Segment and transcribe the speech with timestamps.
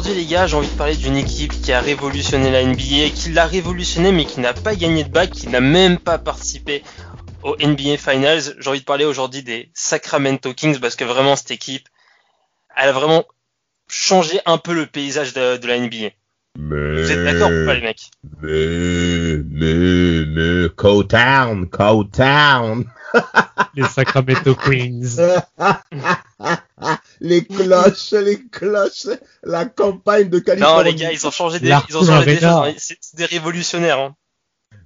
[0.00, 3.32] Aujourd'hui les gars, j'ai envie de parler d'une équipe qui a révolutionné la NBA, qui
[3.32, 6.82] l'a révolutionné mais qui n'a pas gagné de bac, qui n'a même pas participé
[7.42, 8.56] au NBA Finals.
[8.58, 11.86] J'ai envie de parler aujourd'hui des Sacramento Kings parce que vraiment cette équipe,
[12.78, 13.26] elle a vraiment
[13.88, 16.12] changé un peu le paysage de, la NBA.
[16.58, 18.10] Mais, Vous êtes d'accord ou pas les mecs?
[18.42, 22.84] Mais, mais, mais, Cowtown, Cowtown
[23.74, 25.16] Les Sacramento Queens.
[27.20, 29.06] les cloches, les cloches,
[29.42, 30.76] la campagne de Californie.
[30.76, 32.74] Non, les gars, ils ont changé des, ils ont changé des choses.
[32.78, 33.98] C'est des révolutionnaires.
[33.98, 34.16] Hein.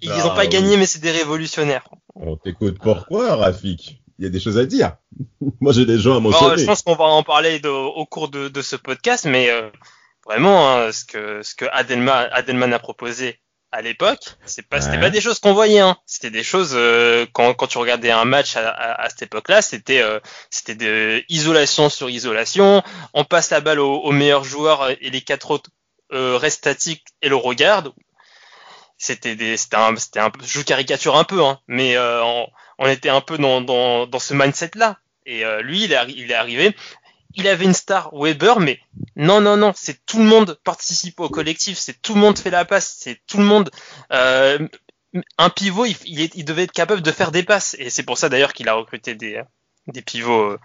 [0.02, 1.88] Ils n'ont pas gagné, mais c'est des révolutionnaires.
[2.14, 4.00] On t'écoute pourquoi, Rafik?
[4.18, 4.96] Il y a des choses à dire.
[5.60, 6.58] Moi, j'ai des gens à mentionner.
[6.58, 9.70] je pense qu'on va en parler au cours de, ce podcast, mais euh,
[10.26, 13.40] vraiment, hein, ce que ce que Adelman, Adelman a proposé
[13.74, 15.80] à l'époque, c'est pas, c'était pas des choses qu'on voyait.
[15.80, 15.96] Hein.
[16.06, 20.00] C'était des choses euh, quand, quand tu regardais un match à, à, cette époque-là, c'était
[20.00, 22.84] euh, c'était de isolation sur isolation.
[23.14, 25.70] On passe la balle au, meilleur joueur et les quatre autres
[26.12, 27.92] euh, restent statiques et le regardent.
[28.96, 32.46] C'était des, c'était un, c'était un, je caricature un peu, hein, mais euh, on,
[32.78, 34.98] on, était un peu dans, dans, dans ce mindset-là.
[35.26, 36.76] Et lui, il est, il est arrivé
[37.36, 38.78] il avait une star Weber, mais
[39.16, 42.50] non, non, non, c'est tout le monde participe au collectif, c'est tout le monde fait
[42.50, 43.70] la passe, c'est tout le monde.
[44.12, 44.58] Euh,
[45.38, 48.28] un pivot, il, il, devait être capable de faire des passes, et c'est pour ça
[48.28, 49.42] d'ailleurs qu'il a recruté des,
[49.86, 50.52] des pivots.
[50.52, 50.58] Euh.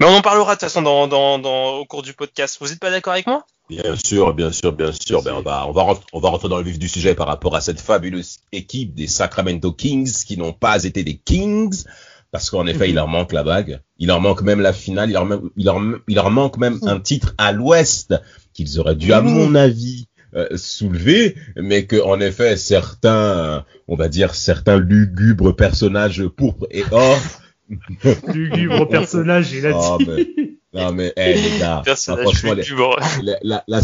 [0.00, 2.56] Mais on en parlera de toute façon dans, dans, dans, au cours du podcast.
[2.60, 3.46] Vous n'êtes pas d'accord avec moi?
[3.68, 5.22] Bien sûr, bien sûr, bien sûr.
[5.22, 7.54] Ben, on, va, on, va on va rentrer dans le vif du sujet par rapport
[7.54, 11.84] à cette fabuleuse équipe des Sacramento Kings qui n'ont pas été des Kings
[12.34, 12.96] parce qu'en effet, il mhm.
[12.96, 16.14] leur manque la bague, il leur manque même la finale, il leur, il leur, il
[16.16, 18.12] leur manque même un titre à l'Ouest
[18.52, 19.30] qu'ils auraient dû, à mhm.
[19.30, 26.26] mon avis, euh, soulever, mais que en effet, certains, on va dire, certains lugubres personnages
[26.26, 27.16] pourpres et or.
[28.34, 30.58] lugubres personnages, il a oh, dit.
[30.74, 32.54] non mais, hey, les gars, franchement,
[33.22, 33.80] la, la, la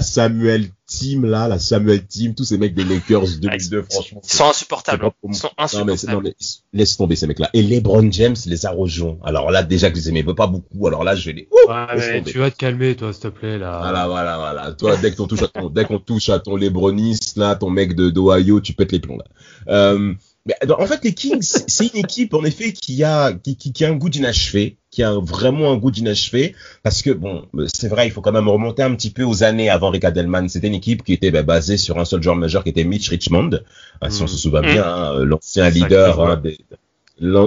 [0.00, 4.20] Samuel Team là, la Samuel Team, tous ces mecs des Lakers 2002, franchement.
[4.24, 5.10] Ils sont insupportables.
[5.28, 6.12] Ils sont insupportables.
[6.12, 6.34] Non mais,
[6.72, 7.50] laisse tomber ces mecs-là.
[7.52, 9.18] Et LeBron James les a rejoints.
[9.24, 11.48] Alors là, déjà que je les aimais pas beaucoup, alors là, je vais les.
[11.68, 13.78] ouais, tu vas te calmer, toi, s'il te plaît là.
[13.78, 14.72] Voilà, voilà, voilà.
[14.72, 17.94] Toi, dès qu'on touche à ton, dès qu'on touche à ton LeBroniste là, ton mec
[17.94, 19.24] de d'Ohio, tu pètes les plombs là.
[19.68, 20.14] Euh,
[20.46, 23.84] mais en fait, les Kings, c'est une équipe en effet qui a qui, qui, qui
[23.84, 28.06] a un goût d'inachevé, qui a vraiment un goût d'inachevé, parce que bon, c'est vrai,
[28.06, 30.48] il faut quand même remonter un petit peu aux années avant Rick Adelman.
[30.48, 33.08] C'était une équipe qui était bah, basée sur un seul joueur majeur qui était Mitch
[33.08, 33.60] Richmond,
[34.00, 36.58] ah, si on se souvient bien, hein, l'ancien leader hein, des,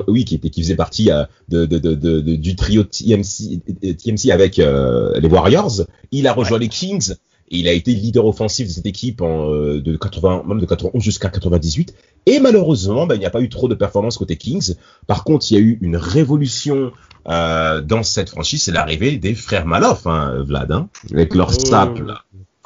[0.08, 4.32] oui, qui était qui faisait partie euh, de, de, de, de, du trio TMC, TMC
[4.32, 5.82] avec euh, les Warriors.
[6.12, 7.14] Il a rejoint les Kings
[7.50, 10.66] et il a été leader offensif de cette équipe en, euh, de 80, même de
[10.66, 11.94] 91 jusqu'à 98.
[12.26, 14.76] Et malheureusement, ben, il n'y a pas eu trop de performances côté Kings.
[15.08, 16.92] Par contre, il y a eu une révolution
[17.30, 21.66] euh, dans cette franchise, c'est l'arrivée des frères Maloff, hein, Vlad, hein, avec leur oh.
[21.66, 22.22] sap là.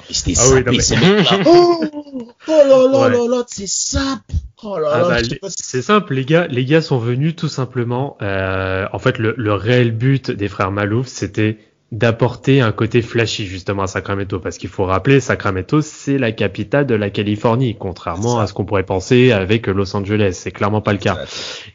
[0.10, 0.64] C'était ah oui,
[1.46, 4.20] oh, oh là là là là, c'est sap.
[4.64, 8.18] Oh là ah là, bah, c'est simple, les gars, les gars sont venus tout simplement.
[8.22, 11.60] Euh, en fait, le, le réel but des frères Malouf, c'était
[11.92, 14.40] d'apporter un côté flashy justement à Sacramento.
[14.40, 18.66] Parce qu'il faut rappeler Sacramento c'est la capitale de la Californie contrairement à ce qu'on
[18.66, 20.32] pourrait penser avec Los Angeles.
[20.34, 21.18] C'est clairement pas le cas.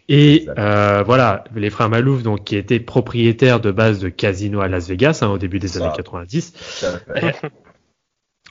[0.09, 4.69] Et euh, voilà les frères Malouf donc qui étaient propriétaires de base de casino à
[4.69, 6.53] Las Vegas hein, au début des années 90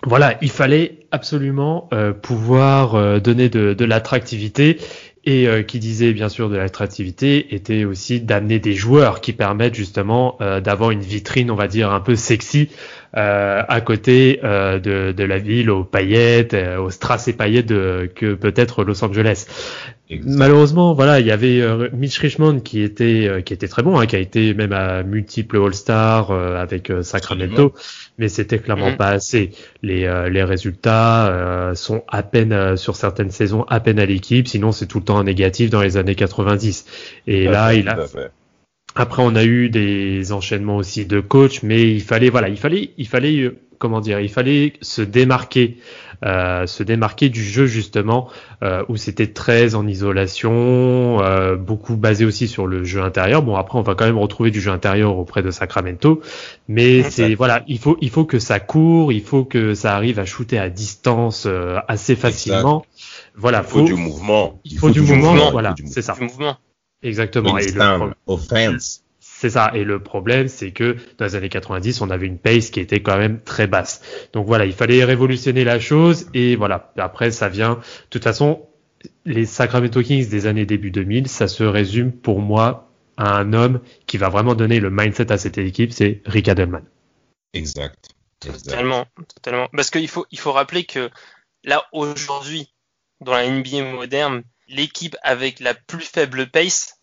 [0.04, 4.78] voilà il fallait absolument euh, pouvoir euh, donner de, de l'attractivité
[5.26, 9.76] et euh, qui disait bien sûr de l'attractivité était aussi d'amener des joueurs qui permettent
[9.76, 12.70] justement euh, d'avoir une vitrine on va dire un peu sexy
[13.18, 18.34] euh, à côté de, de, la ville aux paillettes aux strass et paillettes de, que
[18.34, 19.46] peut-être Los Angeles.
[20.24, 21.64] Malheureusement, voilà, il y avait
[21.94, 25.58] Mitch Richmond qui était qui était très bon, hein, qui a été même à multiples
[25.58, 27.74] All-Star avec Sacramento
[28.18, 28.98] mais c'était clairement mhm.
[28.98, 29.52] pas assez.
[29.82, 34.06] Les, euh, les résultats euh, sont à peine euh, sur certaines saisons à peine à
[34.06, 36.86] l'équipe, sinon c'est tout le temps un négatif dans les années 90.
[37.28, 37.98] Et là, il a
[38.98, 42.92] après on a eu des enchaînements aussi de coach, mais il fallait voilà, il fallait
[42.98, 48.30] il fallait comment dire, il fallait se démarquer, euh, se démarquer du jeu justement
[48.64, 53.44] euh, où c'était très en isolation, euh, beaucoup basé aussi sur le jeu intérieur.
[53.44, 56.22] Bon après on va quand même retrouver du jeu intérieur auprès de Sacramento,
[56.68, 60.20] mais c'est voilà, il faut il faut que ça court, il faut que ça arrive
[60.20, 62.86] à shooter à distance euh, assez facilement.
[63.36, 64.60] Voilà, il faut, du mouvement.
[64.64, 66.14] Il faut, du, mouvement, voilà, c'est ça.
[66.14, 66.58] Du mouvement.
[67.04, 67.58] Exactement.
[67.58, 69.05] Et le, offense.
[69.38, 69.72] C'est ça.
[69.74, 73.02] Et le problème, c'est que dans les années 90, on avait une pace qui était
[73.02, 74.02] quand même très basse.
[74.32, 76.28] Donc voilà, il fallait révolutionner la chose.
[76.34, 77.76] Et voilà, après, ça vient.
[77.76, 78.66] De toute façon,
[79.26, 83.82] les Sacramento Kings des années début 2000, ça se résume pour moi à un homme
[84.08, 86.86] qui va vraiment donner le mindset à cette équipe, c'est Rick Adelman.
[87.54, 88.08] Exact.
[88.40, 89.68] Totalement, totalement.
[89.74, 91.10] Parce qu'il faut, il faut rappeler que
[91.66, 92.74] là, aujourd'hui,
[93.20, 96.95] dans la NBA moderne, l'équipe avec la plus faible pace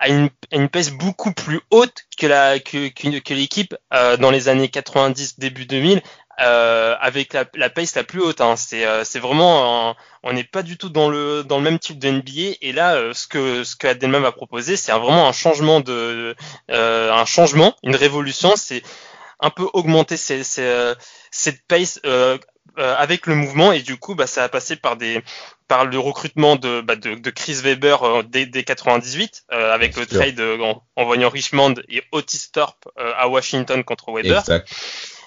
[0.00, 4.48] à une, une pace beaucoup plus haute que la que, que, l'équipe euh, dans les
[4.48, 6.02] années 90 début 2000
[6.40, 8.40] euh, avec la, la pace la plus haute.
[8.40, 8.56] Hein.
[8.56, 11.98] C'est euh, c'est vraiment on n'est pas du tout dans le dans le même type
[11.98, 15.32] de NBA et là euh, ce que ce que Adelman va proposer c'est vraiment un
[15.32, 16.34] changement de
[16.70, 18.82] euh, un changement une révolution c'est
[19.38, 20.94] un peu augmenter ces, ces,
[21.30, 22.00] cette pace
[22.76, 25.22] avec le mouvement et du coup bah ça a passé par des
[25.70, 29.96] par le recrutement de, bah, de, de, Chris Weber euh, dès, dès 98, euh, avec
[29.96, 34.40] le trade euh, en, envoyant Richmond et Otis Thorpe euh, à Washington contre Weber.
[34.40, 34.68] Exact.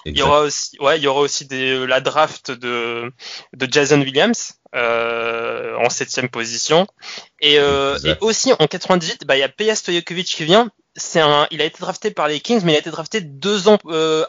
[0.04, 3.10] Il y aura aussi, ouais, il y aura aussi des, la draft de,
[3.54, 6.86] de Jason Williams en septième position.
[7.40, 10.70] Et, et, aussi en 98, bah, il y a Peja Stojakovic qui vient.
[10.96, 13.68] C'est un, il a été drafté par les Kings, mais il a été drafté deux
[13.68, 13.78] ans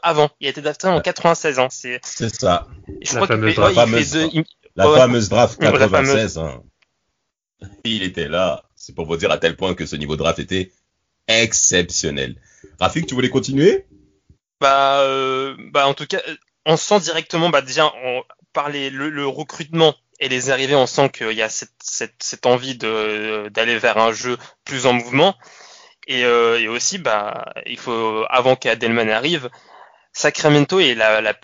[0.01, 0.29] avant.
[0.39, 1.67] Il a été drafté en 96 ans.
[1.69, 2.67] C'est, ça.
[3.01, 4.45] Je crois qu'il fait, ouais, il fait deux, il,
[4.75, 6.63] la fameuse draft 96, hein.
[7.83, 8.63] il était là.
[8.75, 10.71] C'est pour vous dire à tel point que ce niveau de draft était
[11.27, 12.35] exceptionnel.
[12.79, 13.85] Rafik, tu voulais continuer?
[14.59, 16.21] Bah, euh, bah en tout cas,
[16.65, 18.23] on sent directement, bah déjà, on,
[18.53, 22.45] par les, le, recrutement et les arrivées, on sent qu'il y a cette, cette, cette
[22.45, 25.35] envie de d'aller vers un jeu plus en mouvement.
[26.07, 29.49] Et, euh, et aussi, bah, il faut avant qu'Adelman arrive,
[30.13, 30.95] Sacramento est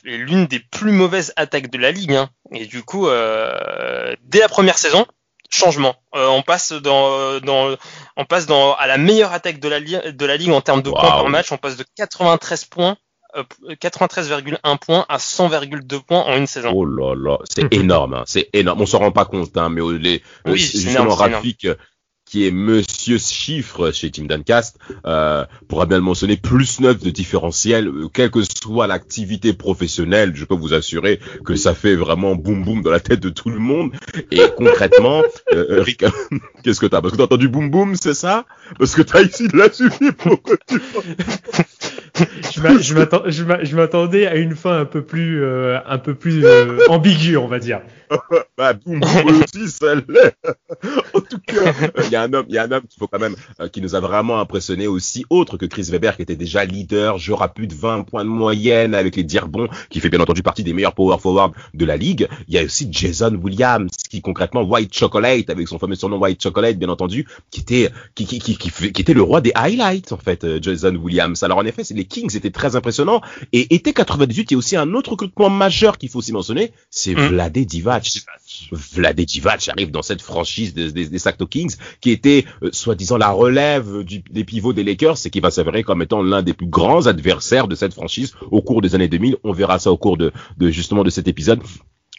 [0.03, 2.13] l'une des plus mauvaises attaques de la ligue.
[2.13, 2.29] Hein.
[2.51, 5.05] Et du coup, euh, dès la première saison,
[5.49, 5.95] changement.
[6.15, 7.75] Euh, on passe dans, dans,
[8.15, 10.89] on passe dans à la meilleure attaque de la, de la ligue en termes de
[10.89, 11.51] points par match.
[11.51, 12.97] On passe de 93 points,
[13.35, 16.71] 93,1 euh, points à 100,2 points en une saison.
[16.73, 18.23] Oh là là, c'est énorme, hein.
[18.25, 18.81] c'est énorme.
[18.81, 21.67] On s'en rend pas compte, hein, mais les, oui, justement, Rafik,
[22.31, 27.09] qui est Monsieur Chiffre chez Team Duncast, euh, pourra bien le mentionner, plus 9 de
[27.09, 32.35] différentiel, euh, quelle que soit l'activité professionnelle, je peux vous assurer que ça fait vraiment
[32.35, 33.91] boum boum dans la tête de tout le monde.
[34.31, 35.23] Et concrètement,
[35.53, 36.05] euh, Rick,
[36.63, 37.01] qu'est-ce que t'as?
[37.01, 38.45] Parce que t'as entendu boum boum, c'est ça?
[38.79, 40.81] Parce que t'as ici de la suivi pour que tu...
[42.41, 47.81] je m'attendais à une fin un peu plus, euh, euh, ambiguë, on va dire.
[48.57, 50.35] bah, boum, aussi, ça l'est.
[51.13, 51.73] en tout cas,
[52.05, 53.67] il y a un homme, il y a un homme qu'il faut quand même, euh,
[53.69, 57.47] qui nous a vraiment impressionné aussi, autre que Chris Weber, qui était déjà leader, à
[57.47, 60.73] plus de 20 points de moyenne avec les Dirbons, qui fait bien entendu partie des
[60.73, 62.27] meilleurs power forward de la ligue.
[62.47, 66.43] Il y a aussi Jason Williams, qui concrètement White Chocolate, avec son fameux surnom White
[66.43, 71.41] Chocolate, bien entendu, qui, était le roi des highlights, en fait, Jason Williams.
[71.43, 73.21] Alors, en effet, c'est les Kings étaient très impressionnants.
[73.53, 76.71] Et été 98, il y a aussi un autre recrutement majeur qu'il faut aussi mentionner,
[76.89, 77.27] c'est mmh.
[77.27, 78.09] Vlade Divac.
[78.71, 83.17] Vlade Divac arrive dans cette franchise des, des, des Sacto Kings, qui était euh, soi-disant
[83.17, 86.53] la relève du, des pivots des Lakers, et qui va s'avérer comme étant l'un des
[86.53, 89.37] plus grands adversaires de cette franchise au cours des années 2000.
[89.43, 91.61] On verra ça au cours de, de justement de cet épisode.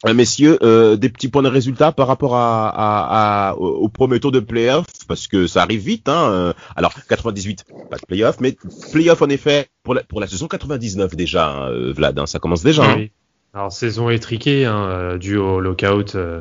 [0.07, 4.19] Euh, messieurs, euh, des petits points de résultat par rapport à, à, à, au premier
[4.19, 6.09] tour de playoff, parce que ça arrive vite.
[6.09, 6.31] Hein.
[6.33, 8.57] Euh, alors, 98, pas de playoff, mais
[8.91, 12.65] playoff en effet pour la, pour la saison 99 déjà, hein, Vlad, hein, ça commence
[12.65, 12.85] déjà.
[12.85, 12.95] Hein.
[12.97, 13.11] Oui.
[13.55, 16.41] Alors, saison étriquée, hein, dû au lockout, euh,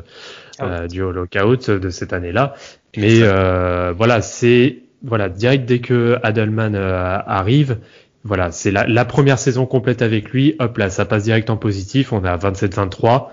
[0.60, 2.54] euh, dû au lockout de cette année-là.
[2.96, 3.20] Mais
[3.92, 7.78] voilà, c'est voilà direct dès que Adelman arrive,
[8.24, 10.54] voilà, c'est la, la, première saison complète avec lui.
[10.58, 12.12] Hop là, ça passe direct en positif.
[12.12, 13.28] On a 27-23.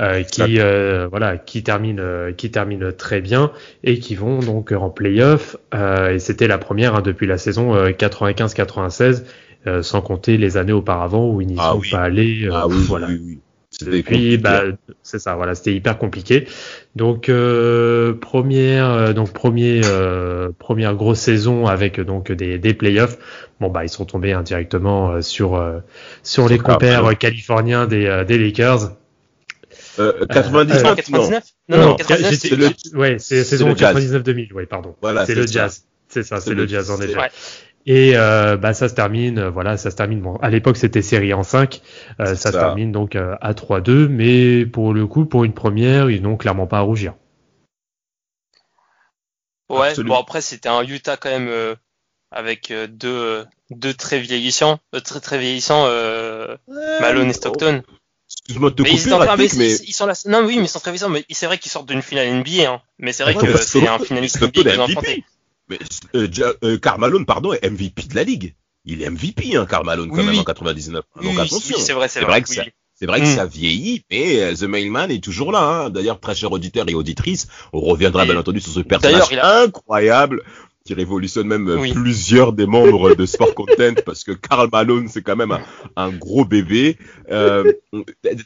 [0.00, 3.52] Euh, qui euh, voilà qui termine euh, qui termine très bien
[3.84, 7.76] et qui vont donc en playoff euh, et c'était la première hein, depuis la saison
[7.76, 9.22] 95-96
[9.82, 13.06] sans compter les années auparavant où ils n'y ah sont pas allés ah, oui, voilà
[13.06, 13.38] oui, oui.
[13.78, 14.62] Puis bah
[15.02, 16.46] c'est ça voilà c'était hyper compliqué.
[16.96, 17.30] Donc
[18.20, 19.80] première donc premier
[20.58, 23.18] première grosse saison avec donc des, des playoffs.
[23.60, 25.62] Bon bah ils sont tombés indirectement sur
[26.22, 28.92] sur les compères californiens des, des Lakers.
[29.98, 32.98] Euh, 99, euh, 99 Non, non, non 99, c'est le...
[32.98, 34.94] Ouais, c'est saison 99-2000, ouais, pardon.
[35.00, 35.84] Voilà, c'est le jazz.
[36.08, 37.16] C'est ça, c'est le, jazz en effet.
[37.16, 37.30] Ouais.
[37.86, 40.20] Et euh, bah, ça se termine, voilà, ça se termine.
[40.20, 41.80] Bon, à l'époque, c'était série en 5.
[42.18, 44.08] ça, se termine donc à 3-2.
[44.08, 47.14] Mais pour le coup, pour une première, ils n'ont clairement pas à rougir.
[49.70, 51.50] Ouais, bon après c'était un Utah quand même
[52.30, 55.88] avec deux, deux très vieillissants, très très vieillissants,
[57.00, 57.82] Malone et Stockton.
[58.30, 59.74] Excuse-moi de te couper, ils, mais...
[59.86, 60.14] ils sont là...
[60.26, 61.08] Non, oui, mais ils sont très vivants.
[61.08, 62.70] Mais c'est vrai qu'ils sortent d'une finale NBA.
[62.70, 62.82] Hein.
[62.98, 64.76] Mais c'est vrai que c'est un finaliste NBA.
[65.68, 65.78] Mais
[66.14, 66.28] euh,
[66.62, 68.54] euh, Carmalone, pardon, est MVP de la ligue.
[68.84, 71.04] Il est MVP, hein, Carmalone, quand même, en 99.
[71.22, 71.78] Donc attention.
[71.78, 72.42] c'est vrai, c'est vrai.
[72.42, 73.34] que ça, c'est vrai que mm.
[73.34, 75.60] ça vieillit, mais euh, The Mailman est toujours là.
[75.60, 75.90] Hein.
[75.90, 80.42] D'ailleurs, très cher auditeur et auditrice, on reviendra bien entendu sur ce personnage incroyable
[80.84, 85.22] qui révolutionne même euh, plusieurs des membres de Sport Content parce que Karl Malone c'est
[85.22, 85.56] quand même
[85.96, 86.98] un, gros bébé.
[87.30, 87.72] Euh,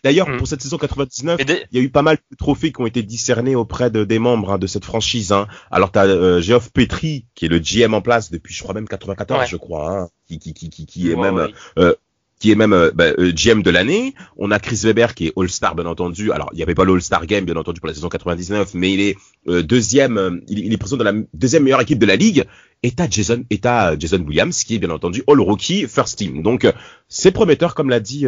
[0.05, 0.47] D'ailleurs pour mm.
[0.47, 3.57] cette saison 99, il y a eu pas mal de trophées qui ont été discernés
[3.57, 5.33] auprès de, des membres hein, de cette franchise.
[5.33, 5.49] Hein.
[5.73, 8.75] Alors tu as euh, Geoff Petri qui est le GM en place depuis je crois
[8.75, 11.95] même 94 je crois, hein, qui, qui, qui, qui, est même euh,
[12.39, 14.15] qui est même euh, bah, euh, GM de l'année.
[14.37, 16.33] On a Chris Weber qui est All-Star bien entendu.
[16.33, 19.01] Alors il n'y avait pas l'All-Star Game bien entendu pour la saison 99, mais il
[19.01, 19.17] est
[19.49, 22.45] euh, deuxième, il, est présent dans la deuxième meilleure équipe de la ligue.
[22.85, 23.61] Et t'as Jason, et
[23.99, 26.43] Jason Williams qui est bien entendu All Rookie First Team.
[26.43, 26.65] Donc
[27.09, 28.25] c'est prometteur comme l'a dit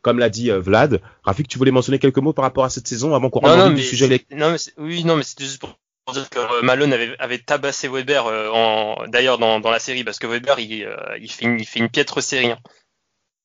[0.00, 1.02] comme l'a dit Vlad.
[1.24, 3.82] Rafik, tu voulais mentionner quelques mots par rapport à cette saison avant qu'on rentre du
[3.82, 5.76] sujet Non mais oui non mais c'était juste pour
[6.14, 8.24] dire que Malone avait, avait tabassé Weber
[8.54, 10.88] en d'ailleurs dans, dans la série parce que Weber il,
[11.20, 12.52] il fait une, il fait une piètre série.
[12.52, 12.58] Hein.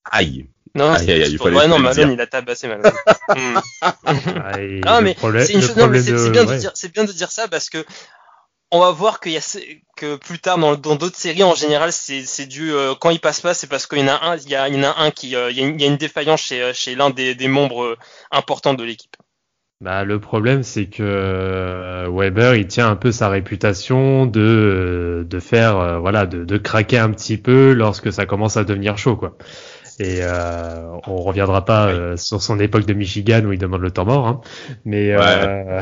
[0.10, 0.48] Aïe.
[0.74, 2.92] Non, aïe, aïe, il ouais, non, Malone, il a tabassé Malone.
[4.86, 5.16] non, mais
[5.46, 7.70] c'est une chose, non, mais c'est bien de dire, c'est bien de dire ça parce
[7.70, 7.86] que
[8.72, 9.60] on va voir qu'il y a
[9.98, 13.54] que plus tard dans d'autres séries en général c'est dû euh, quand il passe pas
[13.54, 15.12] c'est parce qu'il y en a un il y, a, il y en a un
[15.12, 17.10] qui euh, il, y a une, il, y a une, défaillance chez euh, chez l'un
[17.10, 17.98] des, des membres
[18.32, 19.18] importants de l'équipe.
[19.82, 26.00] Bah, le problème, c'est que Weber, il tient un peu sa réputation de, de faire,
[26.00, 29.36] voilà, de, de craquer un petit peu lorsque ça commence à devenir chaud, quoi.
[30.02, 33.92] Et euh, on reviendra pas euh, sur son époque de Michigan où il demande le
[33.92, 34.42] temps mort, hein.
[34.84, 35.80] mais euh,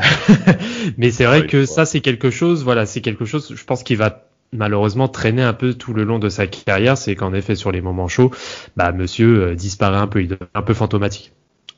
[0.98, 3.96] mais c'est vrai que ça c'est quelque chose, voilà, c'est quelque chose, je pense qu'il
[3.96, 7.72] va malheureusement traîner un peu tout le long de sa carrière, c'est qu'en effet sur
[7.72, 8.30] les moments chauds,
[8.76, 11.32] bah monsieur euh, disparaît un peu, il devient un peu fantomatique.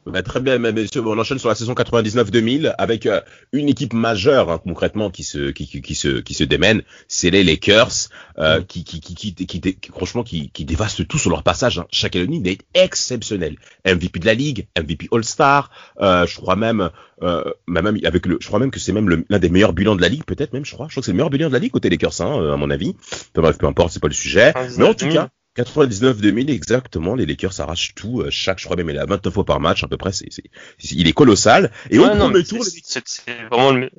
[0.04, 1.02] Bah, très bien, messieurs.
[1.06, 3.20] on enchaîne sur la saison 99-2000 avec euh,
[3.52, 6.82] une équipe majeure hein, concrètement qui se qui, qui, qui, se qui se démène.
[7.06, 8.64] C'est les Lakers euh, mm.
[8.64, 11.78] qui, qui, qui, qui, qui, franchement qui, qui dévastent tout sur leur passage.
[11.78, 11.86] Hein.
[11.92, 13.56] Chaque année est exceptionnel.
[13.86, 15.70] MVP de la ligue, MVP All-Star.
[16.00, 16.90] Euh, je crois même,
[17.22, 20.02] euh, même avec le, je crois même que c'est même l'un des meilleurs bilans de
[20.02, 20.64] la ligue, peut-être même.
[20.64, 20.86] Je crois.
[20.88, 22.70] Je crois que c'est le meilleur bilan de la ligue côté Lakers, hein, à mon
[22.70, 22.96] avis.
[23.34, 24.52] bref, peu importe, c'est pas le sujet.
[24.78, 25.28] Mais en tout cas.
[25.56, 29.44] 99-2000 exactement, les Lakers arrachent tout, euh, chaque, je crois même il a 29 fois
[29.44, 30.44] par match à peu près, c'est, c'est,
[30.92, 31.70] il est colossal.
[31.90, 33.02] Et au premier tour, c'est,
[33.50, 33.90] vraiment le,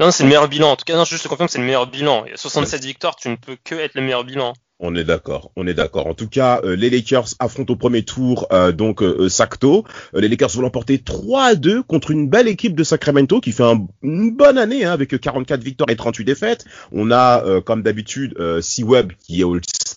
[0.00, 0.72] non, c'est le meilleur bilan.
[0.72, 2.24] En tout cas, non, je te confirme que c'est le meilleur bilan.
[2.34, 4.54] 67 victoires, tu ne peux que être le meilleur bilan.
[4.80, 6.08] On est d'accord, on est d'accord.
[6.08, 9.84] En tout cas, euh, les Lakers affrontent au premier tour euh, donc euh, Sacto.
[10.12, 13.62] les Lakers vont l'emporter 3-2 contre une belle équipe de Sacramento qui fait
[14.02, 16.64] une bonne année hein, avec 44 victoires et 38 défaites.
[16.90, 19.44] On a comme d'habitude C-Web qui est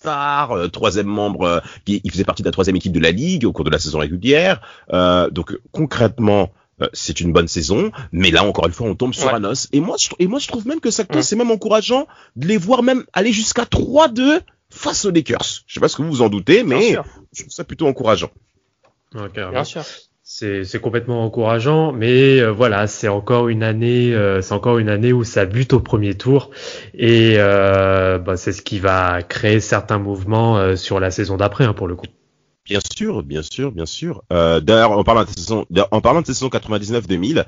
[0.06, 3.52] All-Star, troisième membre, qui il faisait partie de la troisième équipe de la ligue au
[3.52, 4.60] cours de la saison régulière.
[4.90, 6.50] donc concrètement,
[6.92, 9.68] c'est une bonne saison, mais là encore une fois on tombe sur un os.
[9.72, 12.56] Et moi, je, et moi je trouve même que Sacto c'est même encourageant de les
[12.56, 14.40] voir même aller jusqu'à 3-2
[14.70, 15.64] face aux Lakers.
[15.66, 16.96] Je sais pas ce que vous vous en doutez, mais
[17.32, 18.30] je trouve ça plutôt encourageant.
[19.50, 19.82] Bien sûr.
[20.30, 25.10] C'est complètement encourageant, mais euh, voilà, c'est encore une année, euh, c'est encore une année
[25.10, 26.50] où ça bute au premier tour,
[26.92, 31.72] et euh, bah, c'est ce qui va créer certains mouvements sur la saison d'après, hein,
[31.72, 32.04] pour le coup.
[32.66, 34.22] Bien sûr, bien sûr, bien sûr.
[34.30, 37.46] D'ailleurs, en parlant de saison, en parlant de saison 99-2000,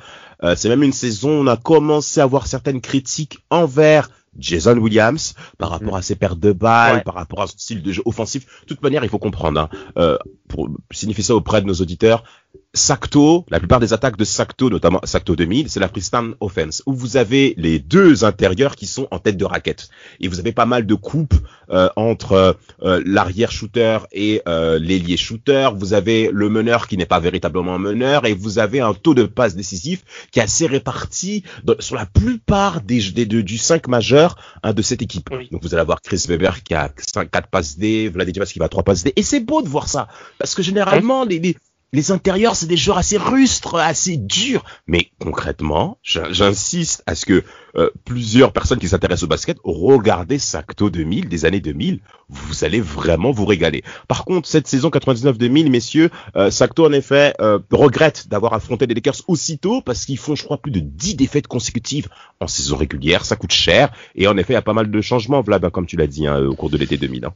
[0.57, 4.09] c'est même une saison où on a commencé à avoir certaines critiques envers
[4.39, 7.93] Jason Williams par rapport à ses pertes de balles, par rapport à son style de
[7.93, 8.47] jeu offensif.
[8.63, 9.69] De toute manière, il faut comprendre, hein,
[9.99, 10.17] euh,
[10.51, 12.25] pour signifier ça auprès de nos auditeurs,
[12.73, 16.93] Sacto, la plupart des attaques de Sacto, notamment Sacto 2000, c'est la freestyle offense, où
[16.93, 19.89] vous avez les deux intérieurs qui sont en tête de raquette.
[20.21, 21.35] Et vous avez pas mal de coupes
[21.71, 25.71] euh, entre euh, l'arrière shooter et euh, l'ailier shooter.
[25.75, 29.15] Vous avez le meneur qui n'est pas véritablement un meneur, et vous avez un taux
[29.15, 31.43] de passe décisif qui est assez réparti
[31.81, 35.29] sur la plupart des, des, du 5 majeur hein, de cette équipe.
[35.51, 38.67] Donc vous allez avoir Chris Weber qui a 5, 4 passes D, Vladimir qui va
[38.67, 39.13] à 3 passes D.
[39.17, 40.07] Et c'est beau de voir ça,
[40.41, 41.55] parce que généralement, les, les
[41.93, 44.65] les intérieurs, c'est des joueurs assez rustres, assez durs.
[44.87, 47.43] Mais concrètement, j'insiste à ce que
[47.77, 52.01] euh, plusieurs personnes qui s'intéressent au basket regardez Sacto 2000 des années 2000.
[52.29, 53.83] Vous allez vraiment vous régaler.
[54.07, 58.95] Par contre, cette saison 99-2000, messieurs, euh, Sacto en effet euh, regrette d'avoir affronté les
[58.95, 63.25] Lakers aussitôt parce qu'ils font, je crois, plus de 10 défaites consécutives en saison régulière.
[63.25, 63.91] Ça coûte cher.
[64.15, 66.07] Et en effet, il y a pas mal de changements, Vlad, hein, comme tu l'as
[66.07, 67.31] dit, hein, au cours de l'été 2000.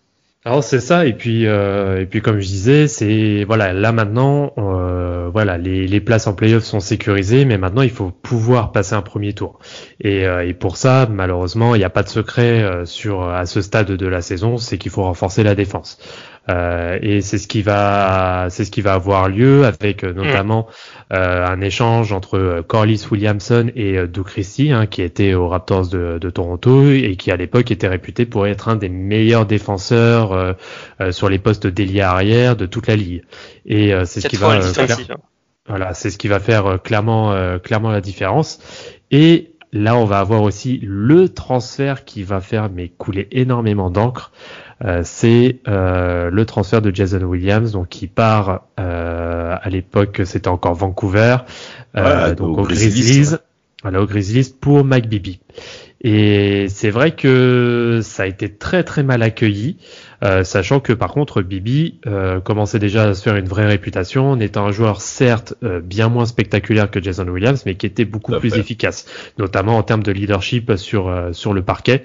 [0.46, 4.52] Alors c'est ça et puis euh, et puis comme je disais c'est voilà là maintenant
[4.58, 8.94] euh, voilà les, les places en playoff sont sécurisées mais maintenant il faut pouvoir passer
[8.94, 9.58] un premier tour.
[10.00, 13.62] Et, euh, et pour ça malheureusement il n'y a pas de secret sur à ce
[13.62, 15.98] stade de la saison c'est qu'il faut renforcer la défense
[16.50, 20.66] euh, et c'est ce qui va, c'est ce qui va avoir lieu avec euh, notamment
[21.12, 26.18] euh, un échange entre Corliss Williamson et Doug Christie, hein, qui était aux Raptors de,
[26.18, 30.56] de, Toronto et qui à l'époque était réputé pour être un des meilleurs défenseurs
[31.10, 33.22] sur les postes d'ailier arrière de toute la ligue.
[33.66, 34.96] Et c'est ce qui va faire,
[35.66, 38.58] voilà, c'est ce qui va faire clairement, clairement la différence.
[39.10, 44.32] Et là, on va avoir aussi le transfert qui va faire mais couler énormément d'encre.
[44.83, 50.49] Euh, c'est euh, le transfert de Jason Williams, donc qui part euh, à l'époque, c'était
[50.49, 51.38] encore Vancouver,
[51.95, 53.37] donc au, Grizzlies,
[53.83, 55.40] voilà au Grizzlies pour Mike Bibby.
[56.07, 59.78] Et c'est vrai que ça a été très très mal accueilli,
[60.43, 61.99] sachant que par contre Bibi
[62.45, 66.26] commençait déjà à se faire une vraie réputation en étant un joueur certes bien moins
[66.26, 69.07] spectaculaire que Jason Williams, mais qui était beaucoup plus efficace,
[69.38, 72.04] notamment en termes de leadership sur sur le parquet.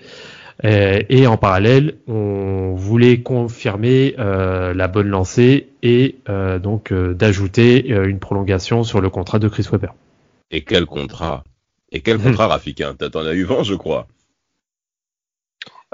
[0.65, 7.87] Euh, et en parallèle, on voulait confirmer euh, la bonne lancée et euh, donc d'ajouter
[7.87, 9.93] une prolongation sur le contrat de Chris Webber.
[10.51, 11.43] Et quel contrat?
[11.91, 12.93] Et quel contrat, Rafika?
[12.93, 14.07] T'en as eu vent, je crois.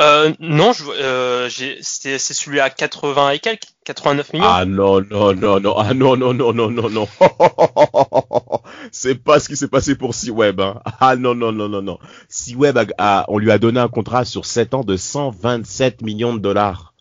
[0.01, 4.45] Euh, non, euh, c'est celui à 80 et quelques, 89 millions.
[4.45, 7.07] Ah non, non, non, non, ah non, non, non, non, non, non.
[8.91, 10.59] c'est pas ce qui s'est passé pour C-Web.
[10.59, 10.81] Hein.
[10.99, 11.97] Ah non, non, non, non, non.
[12.27, 16.39] C-Web, a, on lui a donné un contrat sur 7 ans de 127 millions de
[16.39, 16.93] dollars.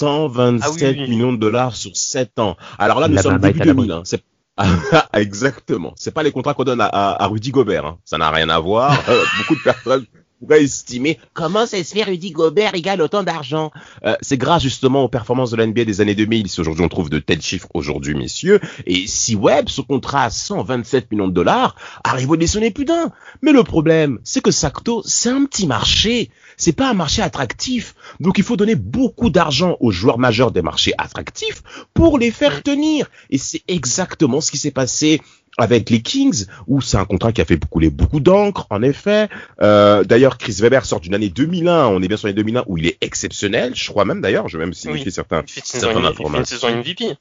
[0.00, 2.56] 127 ah millions de dollars sur 7 ans.
[2.78, 3.92] Alors là, nous sommes début 2000.
[3.92, 4.02] Hein.
[4.04, 4.24] C'est
[5.12, 5.92] Exactement.
[5.96, 7.84] C'est pas les contrats qu'on donne à, à, Rudy Gobert.
[7.84, 7.98] Hein.
[8.04, 8.90] Ça n'a rien à voir.
[9.38, 10.06] Beaucoup de personnes
[10.38, 13.70] pourrait estimer comment ça se fait Rudy Gobert égale autant d'argent.
[14.04, 16.48] Euh, c'est grâce justement aux performances de l'NBA des années 2000.
[16.48, 20.30] Si aujourd'hui on trouve de tels chiffres aujourd'hui, messieurs, et si Webb, ce contrat à
[20.30, 23.12] 127 millions de dollars, arrive au déçonner plus d'un.
[23.42, 26.30] Mais le problème, c'est que Sacto, c'est un petit marché.
[26.56, 27.94] C'est pas un marché attractif.
[28.20, 31.62] Donc il faut donner beaucoup d'argent aux joueurs majeurs des marchés attractifs
[31.94, 33.10] pour les faire tenir.
[33.30, 35.20] Et c'est exactement ce qui s'est passé
[35.58, 39.28] avec les Kings, où c'est un contrat qui a fait couler beaucoup d'encre, en effet.
[39.60, 42.78] Euh, d'ailleurs, Chris Weber sort d'une année 2001, on est bien sur l'année 2001, où
[42.78, 46.04] il est exceptionnel, je crois même d'ailleurs, je vais même signifier certains, il fait une
[46.06, 46.38] informations.
[46.38, 47.16] une saison MVP.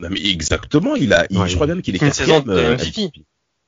[0.00, 3.12] Non, mais exactement, il a, je crois même qu'il est quatrième euh, MVP.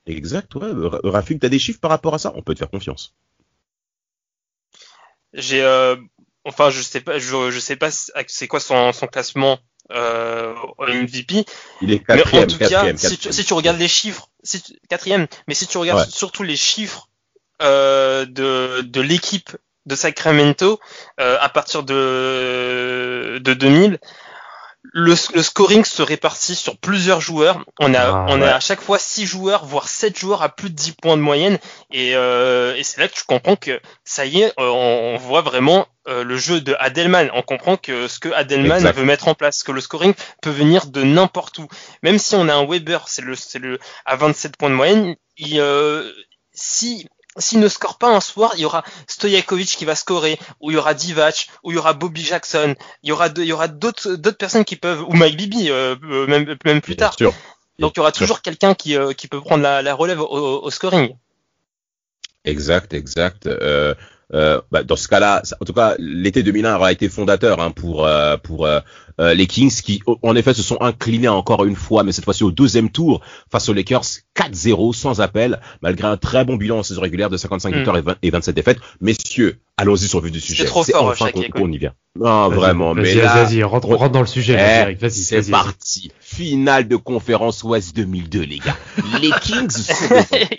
[0.07, 0.69] Exact, ouais.
[1.03, 2.31] Rafik, t'as des chiffres par rapport à ça?
[2.35, 3.15] On peut te faire confiance.
[5.33, 5.95] J'ai, euh,
[6.45, 9.59] enfin, je sais pas, je, je sais pas c'est quoi son, son classement
[9.91, 11.45] euh, MVP.
[11.81, 14.63] Il est quatrième, mais en tout cas, Si, tu, si, tu, regardes les chiffres, si
[14.89, 17.09] quatrième, mais si tu regardes surtout les chiffres
[17.61, 20.79] euh, de, de l'équipe de Sacramento
[21.19, 23.99] euh, à partir de, de 2000,
[24.97, 27.65] le, le, scoring se répartit sur plusieurs joueurs.
[27.81, 30.69] On a, ah, on a à chaque fois 6 joueurs, voire 7 joueurs à plus
[30.69, 31.59] de 10 points de moyenne.
[31.91, 35.41] Et, euh, et c'est là que tu comprends que ça y est, euh, on, voit
[35.41, 37.29] vraiment euh, le jeu de Adelman.
[37.33, 40.85] On comprend que ce que Adelman veut mettre en place, que le scoring peut venir
[40.85, 41.67] de n'importe où.
[42.01, 45.17] Même si on a un Weber, c'est le, c'est le à 27 points de moyenne.
[45.35, 46.09] Il, euh,
[46.53, 47.05] si
[47.37, 50.75] s'il ne score pas un soir, il y aura Stojakovic qui va scorer, ou il
[50.75, 53.67] y aura Divac, ou il y aura Bobby Jackson, il y aura il y aura
[53.67, 57.15] d'autres d'autres personnes qui peuvent, ou Mike Bibi euh, euh, même même plus tard.
[57.79, 60.63] Donc il y aura toujours quelqu'un qui euh, qui peut prendre la, la relève au,
[60.63, 61.15] au, scoring.
[62.45, 63.47] Exact, exact.
[63.47, 63.95] Euh,
[64.33, 68.05] euh, bah, dans ce cas-là, en tout cas, l'été 2001 aura été fondateur hein, pour
[68.05, 68.79] euh, pour euh,
[69.17, 72.51] les Kings qui, en effet, se sont inclinés encore une fois, mais cette fois-ci au
[72.51, 74.03] deuxième tour face aux Lakers,
[74.35, 77.75] 4-0 sans appel, malgré un très bon bilan en saison régulière de 55 mm.
[77.75, 78.79] victoires et, 27 défaites.
[78.99, 80.63] Messieurs, allons-y sur le vue du sujet.
[80.63, 81.93] C'est trop fort, enfin qu'on y vient.
[82.17, 82.93] Non, vraiment.
[82.93, 85.11] mais vas-y, rentre, rentre, dans le sujet, eh, vas-y.
[85.11, 86.11] C'est parti.
[86.21, 88.77] Finale de conférence Ouest 2002, les gars.
[89.21, 89.93] les Kings sont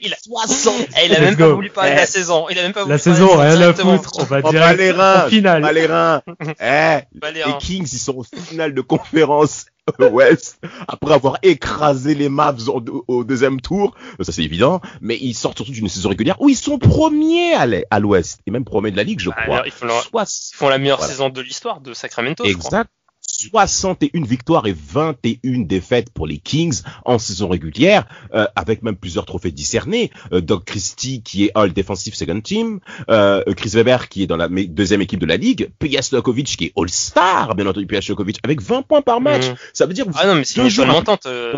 [0.02, 0.74] il a 60.
[0.74, 2.46] Eh, il a même pas voulu parler de la saison.
[2.50, 4.12] Il a même pas voulu la saison, rien à foutre.
[4.18, 5.28] On va dire les reins.
[5.28, 5.62] Finale.
[5.62, 6.22] Pas les reins.
[6.60, 6.98] eh,
[7.32, 9.66] les Kings, ils sont au finale de conférence
[10.12, 13.94] Ouest après avoir écrasé les Mavs au, deuxième tour.
[14.20, 18.00] Ça c'est évident, mais ils sortent surtout d'une saison régulière où ils sont premiers à
[18.00, 19.62] l'Ouest et même premiers de la ligue, je bah, crois.
[19.64, 22.44] ils, font la, meilleure saison de l'histoire de Sacramento.
[22.44, 22.90] Exact.
[23.26, 29.26] 61 victoires et 21 défaites pour les Kings en saison régulière, euh, avec même plusieurs
[29.26, 30.10] trophées discernés.
[30.32, 34.36] Euh, Doug Christie qui est All Defensive Second Team, euh, Chris Weber qui est dans
[34.36, 36.06] la deuxième équipe de la ligue, P.S.
[36.06, 38.04] Stojakovic qui est All-Star, bien entendu P.S.
[38.04, 39.48] Stojakovic, avec 20 points par match.
[39.50, 39.56] Mhm.
[39.72, 41.26] Ça veut dire Ah non, mais c'est une entente.
[41.26, 41.52] euh,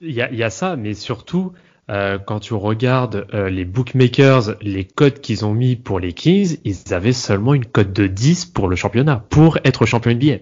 [0.00, 1.52] y il y a ça, mais surtout,
[1.90, 6.58] euh, quand tu regardes euh, les bookmakers, les codes qu'ils ont mis pour les Kings,
[6.64, 10.38] ils avaient seulement une cote de 10 pour le championnat, pour être champion NBA.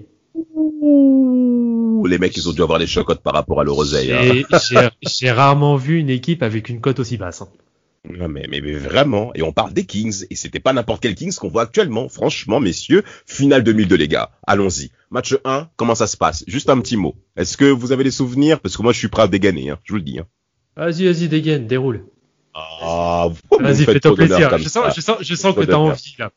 [0.61, 4.12] Ouh, les mecs, ils ont dû avoir des chocottes par rapport à l'Euroseille.
[4.12, 4.59] Hein.
[5.03, 7.42] J'ai- rarement vu une équipe avec une cote aussi basse.
[7.42, 7.49] hein.
[8.09, 11.14] Ouais, mais, mais, mais vraiment, et on parle des Kings, et c'était pas n'importe quel
[11.14, 12.09] Kings qu'on voit actuellement.
[12.09, 14.31] Franchement, messieurs, finale 2002, les gars.
[14.46, 14.90] Allons-y.
[15.11, 16.42] Match 1, comment ça se passe?
[16.46, 17.14] Juste un petit mot.
[17.37, 18.61] Est-ce que vous avez des souvenirs?
[18.61, 20.18] Parce que moi, je suis prêt à dégainer, hein, je vous le dis.
[20.18, 20.27] Hein.
[20.77, 22.07] Vas-y, vas-y, dégaine, déroule.
[22.55, 23.29] Ah,
[23.61, 24.57] Vas-y, fais-toi plaisir.
[24.59, 26.31] Je sens, je sens, je sens que t'as envie, là.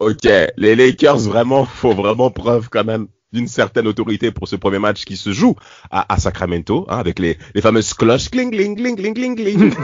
[0.00, 0.26] Ok,
[0.56, 5.04] les Lakers, vraiment, faut vraiment preuve quand même d'une certaine autorité pour ce premier match
[5.04, 5.56] qui se joue
[5.90, 9.74] à, à Sacramento, hein, avec les, les fameuses cloches cling, cling, cling, cling, cling, cling.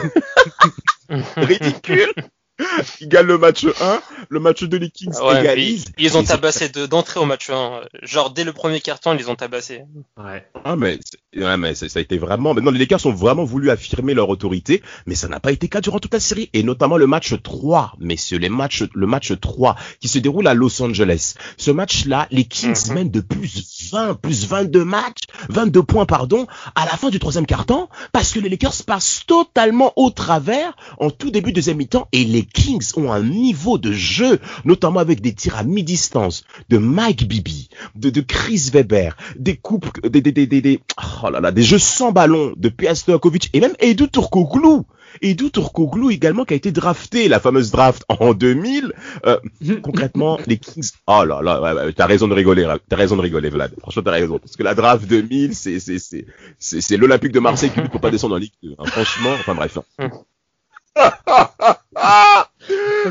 [1.36, 2.12] Ridicule.
[3.00, 5.84] Ils gagnent le match 1, le match 2, les Kings Ouais, égalisent.
[5.98, 7.80] ils, ils ont tabassé de- d'entrée au match 1.
[8.02, 9.82] Genre, dès le premier carton, ils les ont tabassés.
[10.16, 10.46] Ouais.
[10.64, 10.98] Ah mais,
[11.36, 12.54] ouais, mais ça a été vraiment.
[12.54, 15.70] Maintenant, les Lakers ont vraiment voulu affirmer leur autorité, mais ça n'a pas été le
[15.70, 19.32] cas durant toute la série, et notamment le match 3, messieurs, les matchs, le match
[19.38, 21.34] 3 qui se déroule à Los Angeles.
[21.58, 22.94] Ce match-là, les Kings Mhm.
[22.94, 27.46] mènent de plus 20, plus 22 matchs, 22 points, pardon, à la fin du troisième
[27.46, 32.08] quart-temps, parce que les Lakers passent totalement au travers en tout début de deuxième mi-temps,
[32.12, 36.78] et les Kings ont un niveau de jeu, notamment avec des tirs à mi-distance de
[36.78, 40.80] Mike Bibby, de, de Chris Weber, des coupes, des, des, des, des, des-
[41.24, 42.94] oh là là, des jeux sans ballon de P.A.
[42.94, 44.82] Stojakovic et même Edu Turkoglu.
[45.22, 48.92] Edu Turkoglu également qui a été drafté, la fameuse draft en 2000.
[49.24, 49.38] Euh,
[49.82, 53.22] concrètement, les Kings, oh là là, ouais, ouais, t'as raison de rigoler, t'as raison de
[53.22, 53.72] rigoler, Vlad.
[53.80, 54.38] Franchement, t'as raison.
[54.38, 56.26] Parce que la draft 2000, c'est, c'est, c'est,
[56.58, 58.74] c'est, c'est l'Olympique de Marseille qui lutte pour pas descendre en Ligue 2.
[58.78, 58.84] hein.
[58.86, 59.78] Franchement, enfin bref.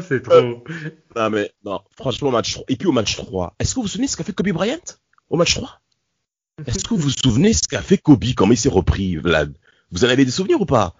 [0.08, 0.64] C'est trop.
[1.16, 2.66] Non mais, non, franchement, match 3.
[2.68, 4.78] Et puis au match 3, est-ce que vous vous souvenez ce qu'a fait Kobe Bryant
[5.30, 5.80] au match 3
[6.68, 9.54] Est-ce que vous vous souvenez ce qu'a fait Kobe, comment il s'est repris, Vlad?
[9.92, 10.94] Vous en avez des souvenirs ou pas?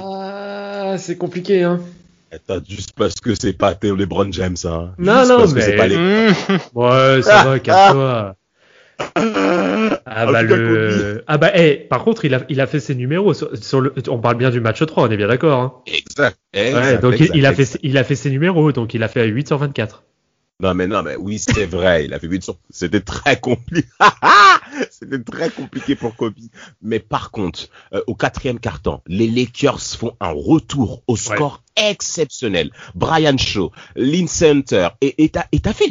[0.00, 1.80] Ah, c'est compliqué, hein.
[2.32, 4.92] Attends, juste parce que c'est pas Théo LeBron James, hein.
[4.98, 5.96] Non, Juste non, parce que mais- c'est pas les...
[5.96, 6.34] Mmh.
[6.74, 8.36] Ouais, ça va, calme-toi.
[9.16, 11.24] Ah bah tout cas, le.
[11.26, 13.92] Ah bah, eh, par contre, il a, il a fait ses numéros sur, sur le.
[14.08, 15.60] On parle bien du match 3, on est bien d'accord.
[15.60, 15.72] Hein.
[15.86, 16.38] Exact.
[16.52, 17.72] exact, Ouais, donc il- exact, il a exact.
[17.72, 20.04] fait, il a fait ses numéros, donc il a fait 8 sur 24.
[20.60, 22.58] Non mais non mais oui c'est vrai, il a fait 8 sur...
[22.70, 23.88] C'était très compliqué.
[24.90, 26.34] C'était très compliqué pour Kobe.
[26.80, 32.70] Mais par contre, euh, au quatrième quart-temps, les Lakers font un retour au score exceptionnel.
[32.94, 35.32] Brian Shaw, Lynn Center et, et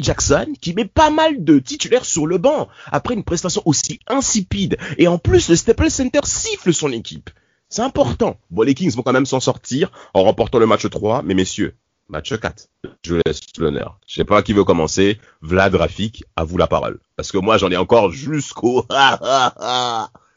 [0.00, 4.78] Jackson qui met pas mal de titulaires sur le banc après une prestation aussi insipide.
[4.96, 7.30] Et en plus, le Staples Center siffle son équipe.
[7.68, 8.38] C'est important.
[8.50, 11.74] Bon, les Kings vont quand même s'en sortir en remportant le match 3, mais messieurs,
[12.08, 12.68] match 4.
[13.04, 13.98] Je vous laisse l'honneur.
[14.06, 15.18] Je sais pas qui veut commencer.
[15.42, 16.98] Vlad Rafik, à vous la parole.
[17.16, 18.86] Parce que moi, j'en ai encore jusqu'au...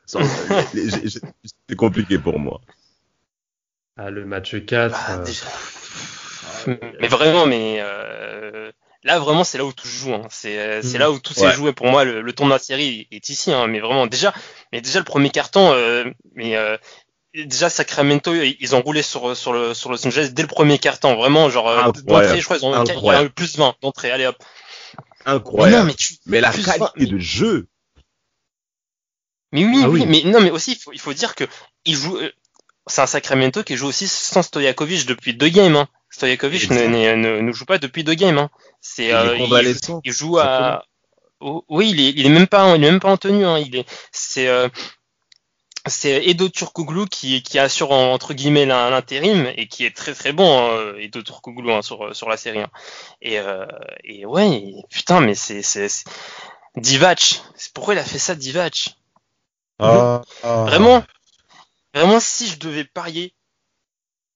[0.05, 2.61] C'est compliqué pour moi.
[3.97, 4.91] Ah, le match 4.
[4.91, 5.45] Bah, euh, déjà-
[7.01, 8.71] Mais vraiment, mais euh,
[9.03, 10.13] là vraiment c'est là où tout se joue.
[10.13, 10.27] Hein.
[10.29, 10.99] C'est euh, c'est Mm.
[10.99, 11.49] là où tout Ouais.
[11.49, 11.71] s'est joué.
[11.73, 13.51] Pour moi, le, le tournoi de série est ici.
[13.51, 13.67] Hein.
[13.67, 14.33] Mais vraiment déjà,
[14.71, 16.77] mais déjà le premier carton, euh, mais euh,
[17.45, 21.15] déjà Sacramento, ils ont roulé sur sur le sur Los Angeles dès le premier carton.
[21.15, 22.03] Vraiment genre euh, Incroyable.
[22.05, 24.11] d'entrée, je crois ils ont eu plus 20 d'entrée.
[24.11, 24.37] Allez hop.
[25.25, 25.77] Mais Incroyable.
[25.77, 25.95] non, mais,
[26.25, 27.67] mais, tu, la plus qualité 20, de jeu.
[29.51, 30.05] Mais oui, Ah oui, oui.
[30.23, 31.45] mais non, mais aussi il faut, il faut dire que
[31.85, 32.17] il joue.
[32.17, 32.31] euh,
[32.87, 35.75] C'est un Sacramento qui joue aussi sans Stojakovic depuis deux games.
[35.75, 35.87] Hein.
[36.09, 36.89] Stojakovic ne, Exact.
[36.89, 38.37] ne, ne, ne joue pas depuis deux games.
[38.37, 38.49] Hein.
[38.81, 39.35] C'est euh,
[40.03, 40.85] il, joue à.
[41.39, 43.45] Oh, oui, il est, il est même pas, il est même pas en tenue.
[43.45, 43.59] Hein.
[43.59, 44.69] Il est, c'est, euh,
[45.89, 50.13] c'est Edo Turkoglu qui, qui assure en- entre guillemets l'in- l'intérim et qui est très
[50.13, 52.61] très bon, hein, Edo Turkoglu hein, sur sur la série.
[52.61, 52.69] hein.
[53.21, 53.65] Et euh,
[54.03, 55.89] et ouais, et putain, mais c'est c'est
[56.75, 57.41] Divac.
[57.73, 58.95] Pourquoi il a fait ça, Divac?
[59.79, 60.63] Ah, ah.
[60.65, 61.03] Vraiment,
[61.93, 63.33] vraiment, si je devais parier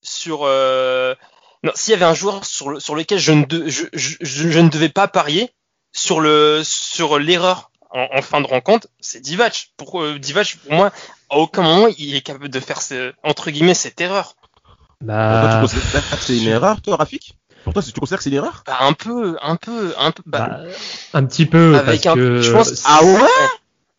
[0.04, 1.16] sur, euh...
[1.64, 4.16] non, s'il y avait un joueur sur, le- sur lequel je ne, de- je, je,
[4.22, 5.52] je- je ne devais pas parier
[5.94, 9.72] sur le, sur l'erreur en, en fin de rencontre, c'est Divac.
[9.78, 10.92] Pourquoi euh, Divac, pour moi,
[11.30, 14.36] à aucun moment il est capable de faire ce, entre guillemets cette erreur.
[15.00, 17.38] Pourquoi tu Bah, considères que c'est une erreur, toi, Rafik?
[17.64, 18.64] Pour toi, si tu considères que c'est une erreur?
[18.66, 20.24] Bah, un peu, un peu, un peu.
[20.26, 20.60] Bah, bah,
[21.14, 21.76] un petit peu.
[21.76, 22.84] avec parce un, que je pense.
[22.86, 23.20] Ah ouais?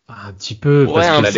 [0.09, 1.31] Un petit peu, Ouais, parce un que peu,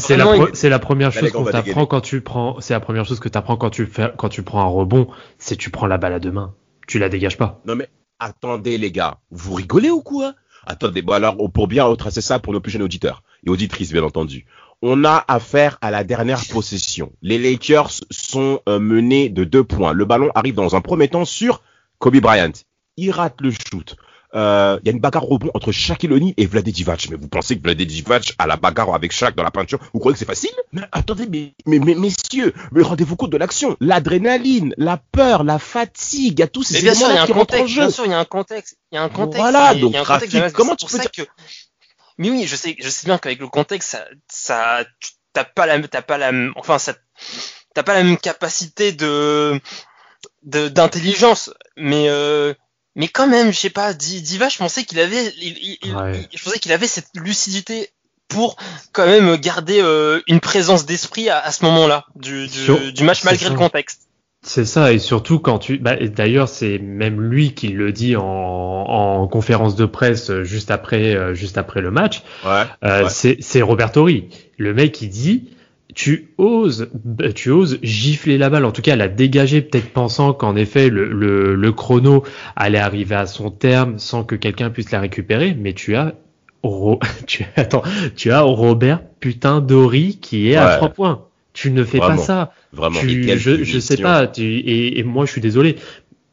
[0.00, 3.28] c'est la, pro- première chose qu'on t'apprend quand tu prends, c'est la première chose que
[3.28, 6.20] t'apprends quand tu fais, quand tu prends un rebond, c'est tu prends la balle à
[6.20, 6.54] deux mains.
[6.86, 7.60] Tu la dégages pas.
[7.64, 10.34] Non mais attendez les gars, vous rigolez ou quoi?
[10.66, 14.02] Attendez, bon alors pour bien retracer ça pour nos plus jeunes auditeurs et auditrices bien
[14.02, 14.46] entendu.
[14.80, 17.12] On a affaire à la dernière possession.
[17.22, 19.92] Les Lakers sont euh, menés de deux points.
[19.92, 21.62] Le ballon arrive dans un premier temps sur
[21.98, 22.52] Kobe Bryant.
[22.96, 23.96] Il rate le shoot.
[24.34, 27.08] Euh, il y a une bagarre rebond entre Shaquille O'Neal et Vlade Divac.
[27.10, 29.78] Mais vous pensez que Vlade Divac a la bagarre avec Shaq dans la peinture?
[29.92, 30.50] Vous croyez que c'est facile?
[30.72, 33.76] Mais attendez, mais, mais, mais messieurs, mais rendez-vous compte de l'action.
[33.80, 37.18] L'adrénaline, la peur, la fatigue, il y a tous ces Mais bien sûr, il y
[37.18, 37.74] a éléments un qui rentrent en contexte.
[37.74, 37.80] jeu.
[37.82, 38.76] Bien sûr, il y a un contexte.
[38.90, 39.38] Il y a un contexte.
[39.40, 41.22] Voilà, il y a donc, contexte, comment tu peux ça que-
[42.18, 45.66] Mais oui, je sais, je sais bien qu'avec le contexte, ça, ça, tu- t'as pas
[45.66, 46.94] la, t'as pas la, enfin, ça,
[47.74, 49.60] t'as pas la même capacité de,
[50.42, 51.50] de, d'intelligence.
[51.76, 52.54] Mais, euh,
[52.96, 55.94] mais quand même, je sais pas, Di- Diva, je pensais qu'il avait, il- il- il-
[55.96, 56.28] Ouais.
[56.34, 57.90] je pensais qu'il avait cette lucidité
[58.28, 58.56] pour
[58.92, 63.04] quand même garder euh, une présence d'esprit à, à ce moment-là du, du, Sur- du
[63.04, 63.52] match malgré ça.
[63.52, 64.02] le contexte.
[64.44, 65.78] C'est ça, et surtout quand tu.
[65.78, 70.70] Bah, D'ailleurs, c'est même lui qui le dit en, en conférence de presse euh, juste
[70.72, 72.22] après, euh, juste après le match.
[72.44, 72.64] Ouais.
[72.82, 73.10] Euh, Ouais.
[73.10, 74.28] c'est- C'est Roberto Ri.
[74.58, 75.50] Le mec, il dit
[75.94, 80.32] tu oses, bah, tu oses gifler la balle, en tout cas la dégager, peut-être pensant
[80.32, 82.22] qu'en effet le, le, le chrono
[82.56, 86.14] allait arriver à son terme sans que quelqu'un puisse la récupérer, mais tu as
[86.62, 87.82] Ro- tu attends,
[88.16, 91.24] tu as Robert putain Dori qui est à trois points.
[91.54, 92.16] Tu ne fais Vraiment.
[92.16, 92.52] pas ça.
[92.72, 92.98] Vraiment.
[92.98, 94.26] Tu- je, je sais pas.
[94.26, 95.76] Tu, et, et moi, je suis désolé.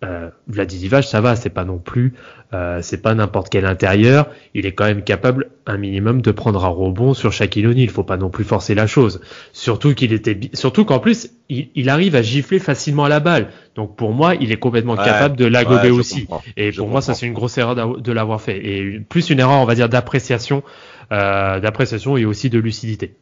[0.02, 2.14] Euh, Vladivac, ça va, c'est pas non plus,
[2.54, 4.28] euh, c'est pas n'importe quel intérieur.
[4.54, 7.80] Il est quand même capable, un minimum, de prendre un rebond sur Shaquille O'Neal.
[7.84, 9.20] Il faut pas non plus forcer la chose.
[9.52, 13.50] Surtout qu'il était, surtout qu'en plus, il, il arrive à gifler facilement la balle.
[13.76, 16.22] Donc pour moi, il est complètement Ouais, capable de la gober Ouais, je aussi.
[16.22, 16.44] comprends.
[16.56, 18.66] Et Je pour moi, ça c'est une grosse erreur de l'avoir fait.
[18.66, 20.64] Et plus une erreur, on va dire, d'appréciation,
[21.12, 23.16] euh, d'appréciation et aussi de lucidité.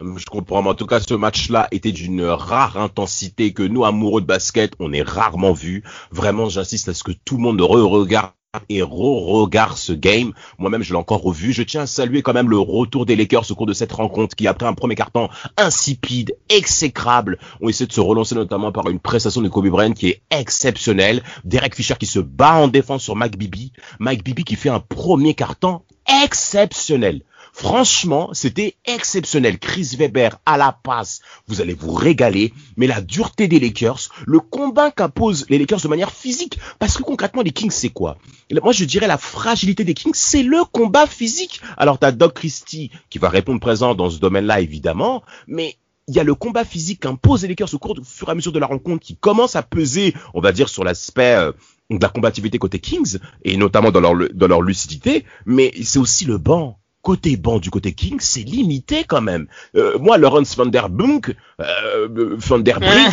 [0.00, 4.20] Je comprends, mais en tout cas, ce match-là était d'une rare intensité que nous, amoureux
[4.20, 5.84] de basket, on est rarement vu.
[6.10, 8.32] Vraiment, j'insiste à ce que tout le monde re-regarde
[8.68, 10.32] et re-regarde ce game.
[10.58, 11.52] Moi-même, je l'ai encore revu.
[11.52, 14.34] Je tiens à saluer quand même le retour des Lakers au cours de cette rencontre
[14.34, 19.00] qui, après un premier carton insipide, exécrable, ont essayé de se relancer notamment par une
[19.00, 21.22] prestation de Kobe Bryant qui est exceptionnelle.
[21.44, 23.72] Derek Fisher qui se bat en défense sur Mike Bibi.
[24.00, 25.82] Mike Bibi qui fait un premier carton
[26.24, 27.22] exceptionnel.
[27.56, 29.60] Franchement, c'était exceptionnel.
[29.60, 32.52] Chris Weber à la passe, vous allez vous régaler.
[32.76, 37.04] Mais la dureté des Lakers, le combat qu'imposent les Lakers de manière physique, parce que
[37.04, 38.18] concrètement, les Kings, c'est quoi?
[38.50, 41.60] Moi, je dirais la fragilité des Kings, c'est le combat physique.
[41.76, 45.76] Alors, t'as Doc Christie qui va répondre présent dans ce domaine-là, évidemment, mais
[46.08, 48.34] il y a le combat physique qu'imposent les Lakers au cours, au fur et à
[48.34, 51.52] mesure de la rencontre qui commence à peser, on va dire, sur l'aspect euh,
[51.88, 56.24] de la combativité côté Kings, et notamment dans leur, dans leur lucidité, mais c'est aussi
[56.24, 56.80] le banc.
[57.04, 59.46] Côté banc du côté Kings, c'est limité quand même.
[59.76, 63.12] Euh, moi, Lawrence Van Der Bunk, euh, Van Der Brink,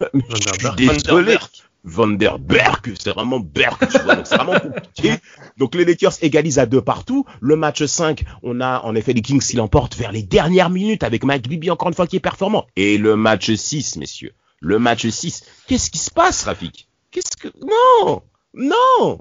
[0.00, 0.76] euh, je suis Berg.
[0.76, 1.36] désolé.
[1.82, 5.14] Van Der Berg, c'est vraiment Berg, tu vois, donc c'est vraiment compliqué.
[5.56, 7.24] Donc les Lakers égalisent à deux partout.
[7.40, 11.02] Le match 5, on a en effet les Kings qui l'emportent vers les dernières minutes
[11.02, 12.66] avec Mike Bibi encore une fois qui est performant.
[12.76, 16.88] Et le match 6, messieurs, le match 6, qu'est-ce qui se passe, Rafik?
[17.10, 17.48] Qu'est-ce que...
[17.60, 18.22] Non
[18.54, 19.18] Non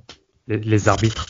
[0.47, 1.25] Les, les arbitres.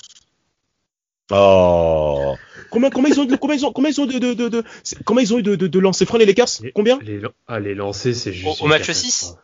[1.32, 2.36] Oh
[2.76, 4.64] Combien, combien ils ont de, combien ils ont, combien ils ont de, de, de, de-
[5.06, 7.74] combien ils ont eu de, de, de lancers francs les Lakers Combien Les, ah, les
[7.74, 8.62] lancers, c'est juste.
[8.62, 9.12] Au- au match catastrophe.
[9.12, 9.36] 6?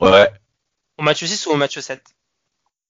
[0.00, 0.28] Ouais.
[0.98, 2.02] Au match 6 ou au match 7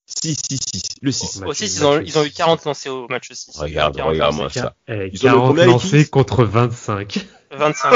[0.07, 0.83] 6, 6, 6.
[1.03, 1.41] Le 6.
[1.41, 2.35] Match- Au 6, ils ont, ils ont eu six.
[2.35, 3.57] 40 lancés au match 6.
[3.59, 4.61] Regarde, 40 regarde-moi lancés.
[4.61, 4.75] ça.
[4.89, 7.27] Eh, Ils ont le 40 combien, les lancés contre 25.
[7.53, 7.93] 25.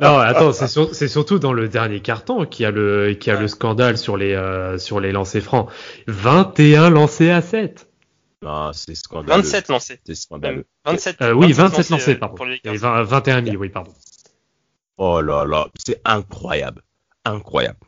[0.00, 3.32] non, attends, c'est sur- c'est surtout dans le dernier carton qu'il y a le, qu'il
[3.32, 5.68] y a le scandale sur les, euh, sur les lancers francs.
[6.06, 7.86] 21 lancés à 7.
[8.42, 9.42] Non, c'est scandaleux.
[9.42, 10.00] 27 lancés.
[10.04, 10.66] C'est scandaleux.
[10.86, 11.20] 27.
[11.22, 12.34] Euh, oui, 27 lancés, euh, pardon.
[12.36, 12.80] Pour les Et Lakers.
[12.80, 13.92] 20 21 000, oui, pardon.
[14.96, 16.82] Oh là là, c'est incroyable.
[17.24, 17.78] Incroyable.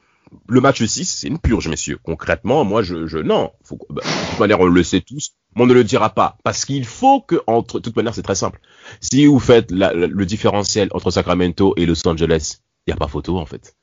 [0.48, 1.98] Le match 6, c'est une purge, messieurs.
[2.02, 3.52] Concrètement, moi, je, je, non.
[3.64, 5.32] Faut, bah, de toute manière, on le sait tous.
[5.54, 6.38] Mais on ne le dira pas.
[6.42, 8.58] Parce qu'il faut que, entre, de toute manière, c'est très simple.
[9.00, 12.96] Si vous faites la- la- le différentiel entre Sacramento et Los Angeles, il n'y a
[12.96, 13.74] pas photo, en fait.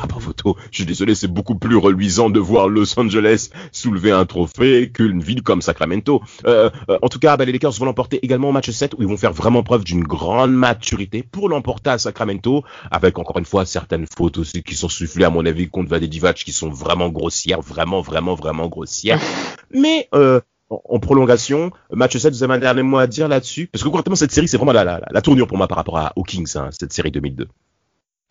[0.00, 0.56] A pas photo.
[0.70, 5.20] Je suis désolé, c'est beaucoup plus reluisant de voir Los Angeles soulever un trophée qu'une
[5.20, 6.22] ville comme Sacramento.
[6.46, 9.02] Euh, euh, en tout cas, bah, les Lakers vont l'emporter également au match 7 où
[9.02, 13.44] ils vont faire vraiment preuve d'une grande maturité pour l'emporter à Sacramento avec encore une
[13.44, 16.70] fois certaines fautes aussi qui sont soufflées à mon avis contre Vade Divac qui sont
[16.70, 19.20] vraiment grossières, vraiment, vraiment, vraiment grossières.
[19.74, 23.66] Mais euh, en, en prolongation, match 7, vous avez un dernier mot à dire là-dessus?
[23.66, 25.98] Parce que concrètement, cette série, c'est vraiment la, la, la tournure pour moi par rapport
[25.98, 27.48] à, aux Kings, hein, cette série 2002.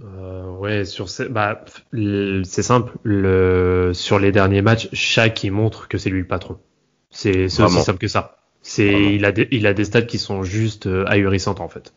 [0.03, 2.93] Euh, ouais, sur ces, bah, c'est simple.
[3.03, 6.59] Le, sur les derniers matchs, chaque il montre que c'est lui le patron.
[7.09, 7.81] C'est aussi Vraiment.
[7.81, 8.37] simple que ça.
[8.61, 9.09] C'est, Vraiment.
[9.09, 11.93] il a des, il a des stats qui sont juste euh, ahurissantes en fait.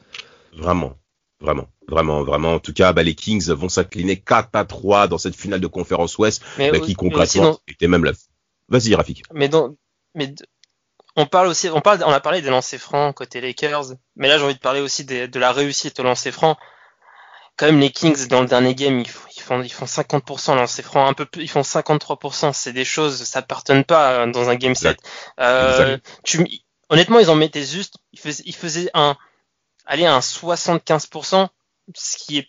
[0.57, 0.95] Vraiment.
[1.43, 2.55] Vraiment, vraiment, vraiment.
[2.55, 5.67] En tout cas, bah, les Kings vont s'incliner 4 à 3 dans cette finale de
[5.67, 8.13] conférence Ouest, Mais, bah, qui concrètement était même la.
[8.69, 9.23] Vas-y, Rafik.
[9.33, 9.75] mais dans,
[10.15, 10.45] mais d-
[11.17, 14.39] on parle aussi, on parle, on a parlé des lancers francs côté Lakers, mais là
[14.39, 16.57] j'ai envie de parler aussi de la réussite au lancer franc.
[17.61, 21.07] Quand même, les Kings dans le dernier game, ils, font, ils font 50% lancer franc,
[21.07, 22.55] un peu plus, ils font 53%.
[22.55, 24.97] C'est des choses, ça ne pas dans un game set.
[25.41, 26.43] Euh, tu,
[26.89, 29.15] honnêtement, ils en mettaient juste, ils faisaient, ils faisaient un,
[29.85, 31.49] aller à un 75%,
[31.95, 32.49] ce qui est,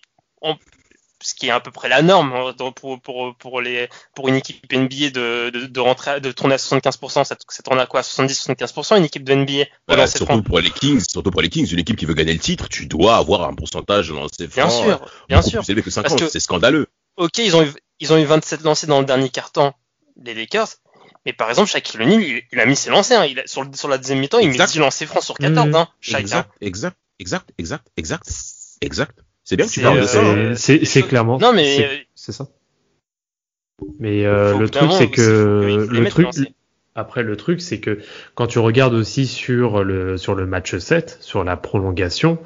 [1.22, 4.36] ce qui est à peu près la norme hein, pour, pour, pour, les, pour une
[4.36, 8.02] équipe NBA de, de, de, rentrer, de tourner à 75%, ça, ça tourne à quoi?
[8.02, 11.80] 70-75% une équipe de NBA voilà, Surtout pour les Kings, surtout pour les Kings, une
[11.80, 14.56] équipe qui veut gagner le titre, tu dois avoir un pourcentage dans ses francs.
[14.56, 15.62] Bien sûr, bien sûr.
[15.62, 16.88] plus élevé que 50, c'est scandaleux.
[17.18, 19.76] Ok, ils ont, eu, ils ont eu 27 lancés dans le dernier quart-temps,
[20.24, 20.68] les Lakers,
[21.26, 23.26] mais par exemple, Shaquille O'Neal, il, il, a mis ses lancers, hein.
[23.26, 25.76] il a, sur, sur la deuxième mi-temps, il met 10 lancers francs sur 14, mmh.
[25.76, 26.46] hein, chacun.
[26.62, 28.24] Exact, exact, exact, exact,
[28.82, 29.20] exact.
[29.52, 30.22] C'est bien que tu parles de ça.
[30.24, 30.54] Hein.
[30.56, 31.38] C'est clairement.
[31.38, 32.48] Non, mais c'est ça.
[34.00, 36.30] Mais euh, le truc, c'est que le truc.
[36.96, 38.00] Après, le truc, c'est que
[38.34, 42.38] quand tu regardes aussi sur le sur le match 7, sur la prolongation,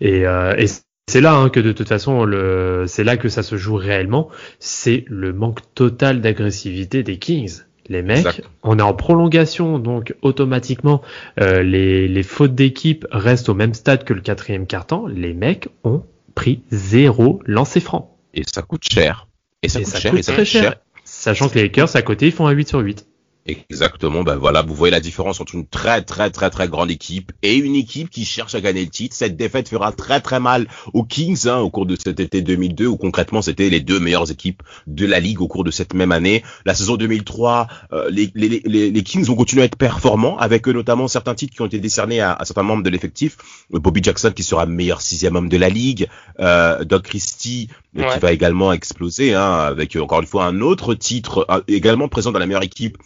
[0.00, 0.66] et, euh, et
[1.06, 4.30] c'est là hein, que de toute façon, le c'est là que ça se joue réellement.
[4.58, 7.60] C'est le manque total d'agressivité des Kings.
[7.88, 11.02] Les mecs, on est en prolongation, donc automatiquement,
[11.40, 15.06] euh, les, les fautes d'équipe restent au même stade que le quatrième quart-temps.
[15.06, 16.02] Les mecs ont
[16.34, 18.16] prix zéro lancé franc.
[18.34, 19.28] Et ça coûte cher.
[19.62, 20.76] Et ça, coûte, cher, et ça très cher.
[21.04, 23.06] Sachant que les Lakers à côté, ils font un 8 sur 8.
[23.46, 27.30] Exactement, ben voilà, vous voyez la différence entre une très très très très grande équipe
[27.42, 29.14] et une équipe qui cherche à gagner le titre.
[29.14, 32.86] Cette défaite fera très très mal aux Kings hein, au cours de cet été 2002
[32.86, 36.10] où concrètement c'était les deux meilleures équipes de la ligue au cours de cette même
[36.10, 36.42] année.
[36.64, 40.66] La saison 2003, euh, les, les, les, les, Kings ont continué à être performants avec
[40.66, 43.36] eux notamment certains titres qui ont été décernés à, à certains membres de l'effectif.
[43.68, 46.08] Bobby Jackson qui sera meilleur sixième homme de la ligue,
[46.40, 51.46] euh, Doc Christie qui va également exploser hein, avec encore une fois un autre titre
[51.50, 52.96] euh, également présent dans la meilleure équipe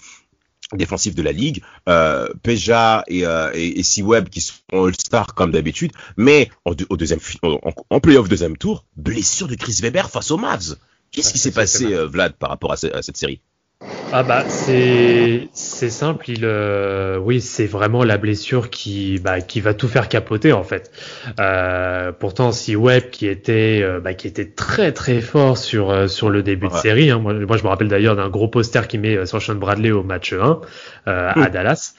[0.75, 5.51] défensif de la ligue, euh, Peja et, euh, et, et Web qui sont All-Star comme
[5.51, 7.59] d'habitude, mais en, au deuxième en,
[7.91, 10.77] en playoff deuxième tour, blessure de Chris Weber face aux Mavs.
[11.11, 13.41] Qu'est-ce qui s'est passé, euh, Vlad, par rapport à cette série?
[14.11, 19.61] Ah bah c'est c'est simple, il euh, oui c'est vraiment la blessure qui bah, qui
[19.61, 20.91] va tout faire capoter en fait.
[21.39, 26.09] Euh, pourtant si Webb qui était euh, bah, qui était très très fort sur euh,
[26.09, 28.89] sur le début de série, hein, moi, moi, je me rappelle d'ailleurs d'un gros poster
[28.89, 30.61] qui met Sean Bradley au match 1
[31.05, 31.95] à Dallas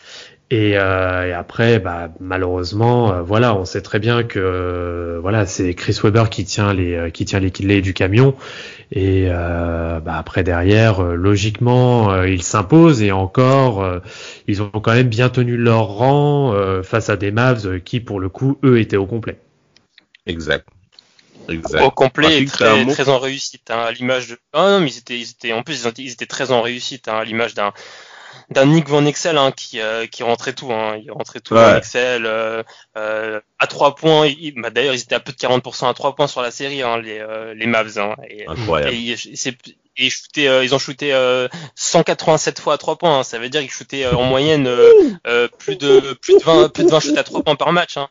[0.52, 5.46] et, euh, et, après, bah, malheureusement, euh, voilà, on sait très bien que euh, voilà,
[5.46, 8.36] c'est Chris Webber qui tient les euh, qui tient les clés du camion.
[8.92, 14.02] Et bah, après derrière, logiquement, ils s'imposent et encore,
[14.48, 18.30] ils ont quand même bien tenu leur rang face à des Mavs qui, pour le
[18.30, 19.38] coup, eux, étaient au complet.
[20.26, 20.68] Exact.
[21.50, 21.84] Exact.
[21.84, 24.38] Au complet et très, très en réussite, hein, à l'image de.
[24.54, 27.18] Ah non, mais ils étaient, ils étaient, en plus, ils étaient très en réussite, hein,
[27.18, 27.74] à l'image d'un
[28.50, 31.76] d'un Nick Van Excel hein, qui, euh, qui rentrait tout, hein, il rentrait tout Van
[31.76, 32.64] Excel euh,
[32.98, 34.30] euh, à trois points.
[34.58, 36.98] Bah, D'ailleurs, ils étaient à peu de 40% à trois points sur la série, hein,
[36.98, 37.98] les, euh, les Mavs.
[38.00, 38.94] Hein, et, Incroyable.
[38.94, 39.16] Et,
[39.98, 41.14] et shooté, euh, ils ont shooté
[41.76, 43.20] 187 fois à trois points.
[43.20, 44.70] Hein, ça veut dire qu'ils shootaient en moyenne
[45.60, 47.98] plus de plus de 20 plus de 20 shoots à trois points par match.
[47.98, 48.10] Hein.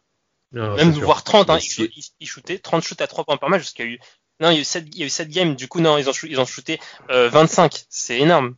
[0.53, 1.51] Même voire 30.
[1.51, 3.92] Hein, ils, ils, shootaient 30 shoots à trois points par match parce qu'il y a
[3.92, 3.98] eu
[4.40, 5.57] non, il y a eu 7, il y a eu 7 games.
[5.57, 7.87] Du coup, non, ils ont, ils ont shooté 25.
[7.88, 8.55] C'est énorme.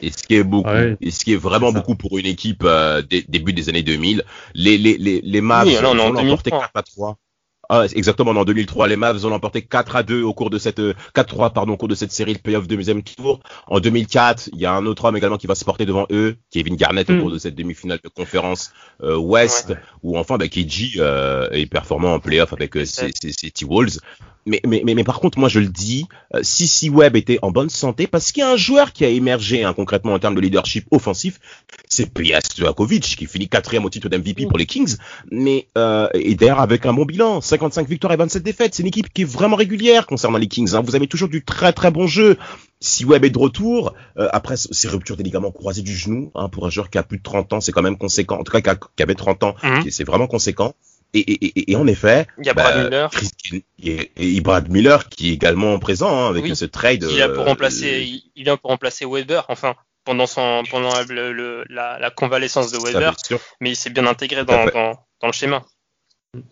[0.00, 3.02] Et ce qui est beaucoup, et ce qui est vraiment beaucoup pour une équipe euh,
[3.02, 4.22] début des années 2000,
[4.54, 7.18] les les les les Mavs oui, ont emporté 4 à 3.
[7.70, 10.80] Ah, exactement, en 2003, les Mavs ont emporté 4 à 2 au cours de cette
[10.80, 13.40] 4-3 euh, pardon au cours de cette série de playoff de deuxième tour.
[13.66, 16.36] En 2004, il y a un autre homme également qui va se porter devant eux,
[16.50, 17.20] Kevin Garnett au hmm.
[17.20, 22.14] cours de cette demi-finale de conférence euh, Ouest, où enfin bah, KG euh, est performant
[22.14, 23.10] en playoff avec euh, ses,
[23.50, 23.98] T-Wolves.
[24.48, 27.50] Mais, mais, mais, par contre, moi je le dis, euh, si si Webb était en
[27.50, 30.34] bonne santé, parce qu'il y a un joueur qui a émergé hein, concrètement en termes
[30.34, 31.38] de leadership offensif,
[31.86, 34.96] c'est Plias Stojakovic qui finit quatrième au titre d'MVP pour les Kings,
[35.30, 38.88] mais euh, et d'ailleurs avec un bon bilan, 55 victoires et 27 défaites, c'est une
[38.88, 40.74] équipe qui est vraiment régulière concernant les Kings.
[40.74, 40.82] Hein.
[40.84, 42.36] Vous avez toujours du très très bon jeu.
[42.80, 46.48] Si Webb est de retour, euh, après ces ruptures des ligaments croisés du genou, hein,
[46.48, 48.38] pour un joueur qui a plus de 30 ans, c'est quand même conséquent.
[48.38, 49.90] En tout cas, qui, avait 30 ans, mmh.
[49.90, 50.74] c'est vraiment conséquent.
[51.14, 53.10] Et, et, et, en effet, il y a Brad bah, Miller.
[54.16, 57.06] et, Brad Miller qui est également présent hein, avec ce trade.
[57.10, 61.64] Il a pour euh, remplacer, il a pour remplacer Weber, enfin pendant son pendant le,
[61.68, 63.14] la, la, convalescence de Weber,
[63.60, 65.64] mais il s'est bien intégré dans, dans, dans, le schéma.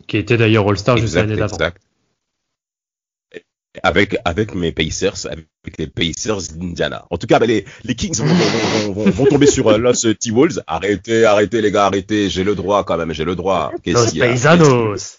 [0.06, 1.58] Qui était d'ailleurs All-Star juste l'année d'avant
[3.82, 7.06] avec avec mes Pacers, avec les Pacers d'Indiana.
[7.10, 10.12] En tout cas, bah, les, les Kings vont, vont, vont, vont tomber sur euh, Los
[10.14, 10.62] T-Wolves.
[10.66, 12.30] Arrêtez, arrêtez les gars, arrêtez.
[12.30, 13.72] J'ai le droit quand même, j'ai le droit.
[13.84, 15.18] Los Paisanos.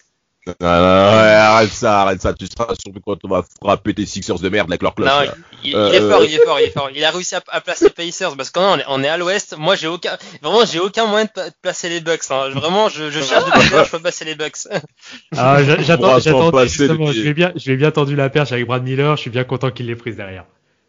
[0.60, 2.32] Arrête ça, arrête ça.
[2.34, 5.08] Tu seras surtout quand on va frapper tes Sixers de merde avec leur cloche.
[5.08, 5.30] Non,
[5.64, 6.90] il, il Euh, est fort, euh, il est fort, il est fort.
[6.94, 9.56] Il a réussi à, à placer les Pacers parce qu'on est, on est à l'ouest.
[9.58, 12.22] Moi, j'ai aucun, vraiment, j'ai aucun moyen de placer les Bucks.
[12.30, 12.50] Hein.
[12.50, 14.56] Vraiment, je, je cherche des places, je peux passer les Bucks.
[15.36, 17.06] Ah, j'attends, j'attends justement.
[17.06, 19.16] depuis- Je vais bien, je vais bien tendu la perche avec Brad Miller.
[19.16, 20.44] Je suis bien content qu'il l'ait prise derrière.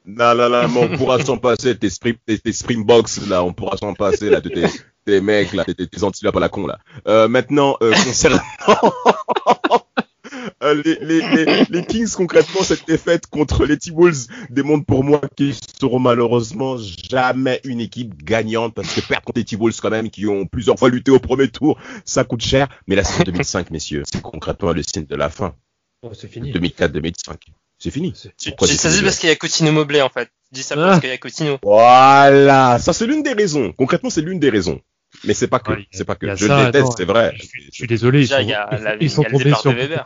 [0.06, 1.78] Non, non, non, mais on pourra s'en passer.
[1.78, 4.66] Tes, spring, tes, tes Springboks, là, on pourra s'en passer, là, tes,
[5.10, 6.80] tes mecs, là, tes antilopes à la con, là.
[7.08, 8.40] Euh, maintenant, euh, concernant
[10.64, 15.22] euh, les, les, les, les Kings, concrètement, cette défaite contre les T-Wolves démontre pour moi
[15.36, 20.10] qu'ils seront malheureusement jamais une équipe gagnante parce que perdre contre les T-Wolves, quand même,
[20.10, 22.68] qui ont plusieurs fois lutté au premier tour, ça coûte cher.
[22.88, 25.56] Mais la saison 2005, messieurs, c'est concrètement le signe de la fin.
[26.02, 26.52] Oh, c'est fini.
[26.54, 27.36] 2004-2005.
[27.78, 28.14] C'est fini.
[28.16, 30.30] Ça se parce qu'il y a Coutinho Mobley, en fait.
[30.52, 30.88] Dis ça Ah.
[30.88, 31.58] parce qu'il y a Coutinho.
[31.64, 33.72] Voilà, ça c'est l'une des raisons.
[33.74, 34.82] Concrètement, c'est l'une des raisons.
[35.24, 36.28] Mais c'est pas que, Ouais, a- c'est pas que.
[36.28, 37.34] a Je ça, le déteste, attends, c'est vrai.
[37.36, 38.20] Je suis, je suis désolé.
[38.20, 40.06] Ils Déjà, sont, il y a ils sont- la- ils sont a tombés sur, Weber.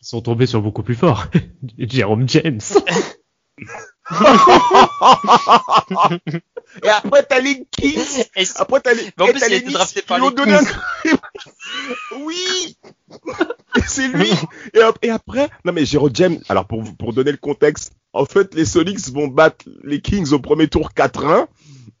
[0.00, 1.26] ils sont tombés sur beaucoup plus fort.
[1.78, 2.60] Jérôme James.
[6.82, 8.24] Et après, t'as les Kings.
[8.56, 9.02] Après, t'as les.
[9.16, 11.16] Mais en plus, t'as il a été drafté par les donné un- Kings.
[12.20, 12.76] Oui.
[13.76, 14.30] Et c'est lui.
[14.74, 16.38] Et, ap- et après, non mais Jérôme James.
[16.48, 20.38] Alors pour pour donner le contexte, en fait, les Sonics vont battre les Kings au
[20.38, 21.46] premier tour 4-1.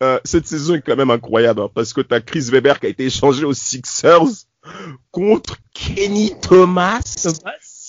[0.04, 2.88] Euh, cette saison est quand même incroyable hein, parce que t'as Chris Weber qui a
[2.90, 4.20] été échangé aux Sixers
[5.10, 7.00] contre Kenny Thomas.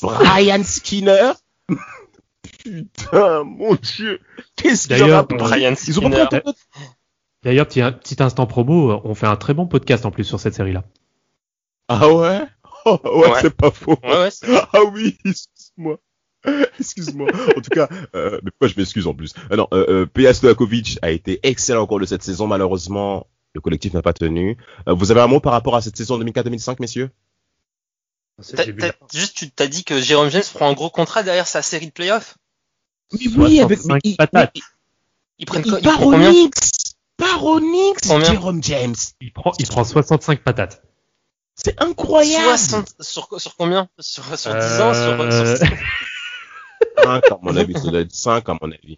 [0.01, 1.31] Brian Skinner.
[2.63, 4.19] Putain, mon dieu.
[4.55, 6.21] Qu'est-ce qu'il en a Brian Skinner.
[6.31, 6.41] un
[7.43, 10.55] D'ailleurs, petit, petit instant promo, on fait un très bon podcast en plus sur cette
[10.55, 10.83] série-là.
[11.87, 12.41] Ah ouais?
[12.85, 13.39] Oh, ouais, Ouais.
[13.41, 13.97] c'est pas faux.
[14.03, 14.29] Ouais,
[14.73, 15.97] Ah oui, excuse-moi.
[16.79, 17.29] Excuse-moi.
[17.55, 19.33] En tout cas, euh, mais pourquoi je m'excuse en plus?
[19.49, 20.33] Ah Non, euh, euh, P.A.
[20.33, 22.47] Stojakovic a été excellent au cours de cette saison.
[22.47, 24.57] Malheureusement, le collectif n'a pas tenu.
[24.87, 27.09] Euh, vous avez un mot par rapport à cette saison 2004-2005, messieurs?
[28.55, 28.65] T'as-
[29.13, 31.91] juste, tu t'as dit que Jérôme James prend un gros contrat derrière sa série de
[31.91, 32.35] playoffs?
[33.13, 33.29] Oui,
[33.59, 34.57] 65 patates.
[35.39, 36.53] Ils prennent il part au Knicks.
[37.17, 38.29] Part au Knicks, Combien?
[38.31, 38.95] Jérôme James.
[39.21, 40.81] Il prend, il prend 65 patates.
[41.55, 42.43] C'est incroyable.
[42.57, 43.87] 60 sur, sur combien?
[43.99, 45.67] Sur, sur 10 ans sur, Euh, sur-
[47.03, 48.97] 5 à mon avis, ça doit être 5 à mon avis.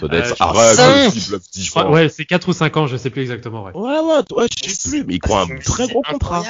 [0.00, 1.14] Ça doit Euh, être je crois arrête, cinq.
[1.14, 1.90] je bloque 10 je crois- fois.
[1.92, 3.64] ouais, c'est 4 ou 5 ans, je sais plus exactement.
[3.64, 3.72] Ouais.
[3.74, 6.44] Ouais, ouais, ouais, je sais plus, mais il prend un très gros contrat.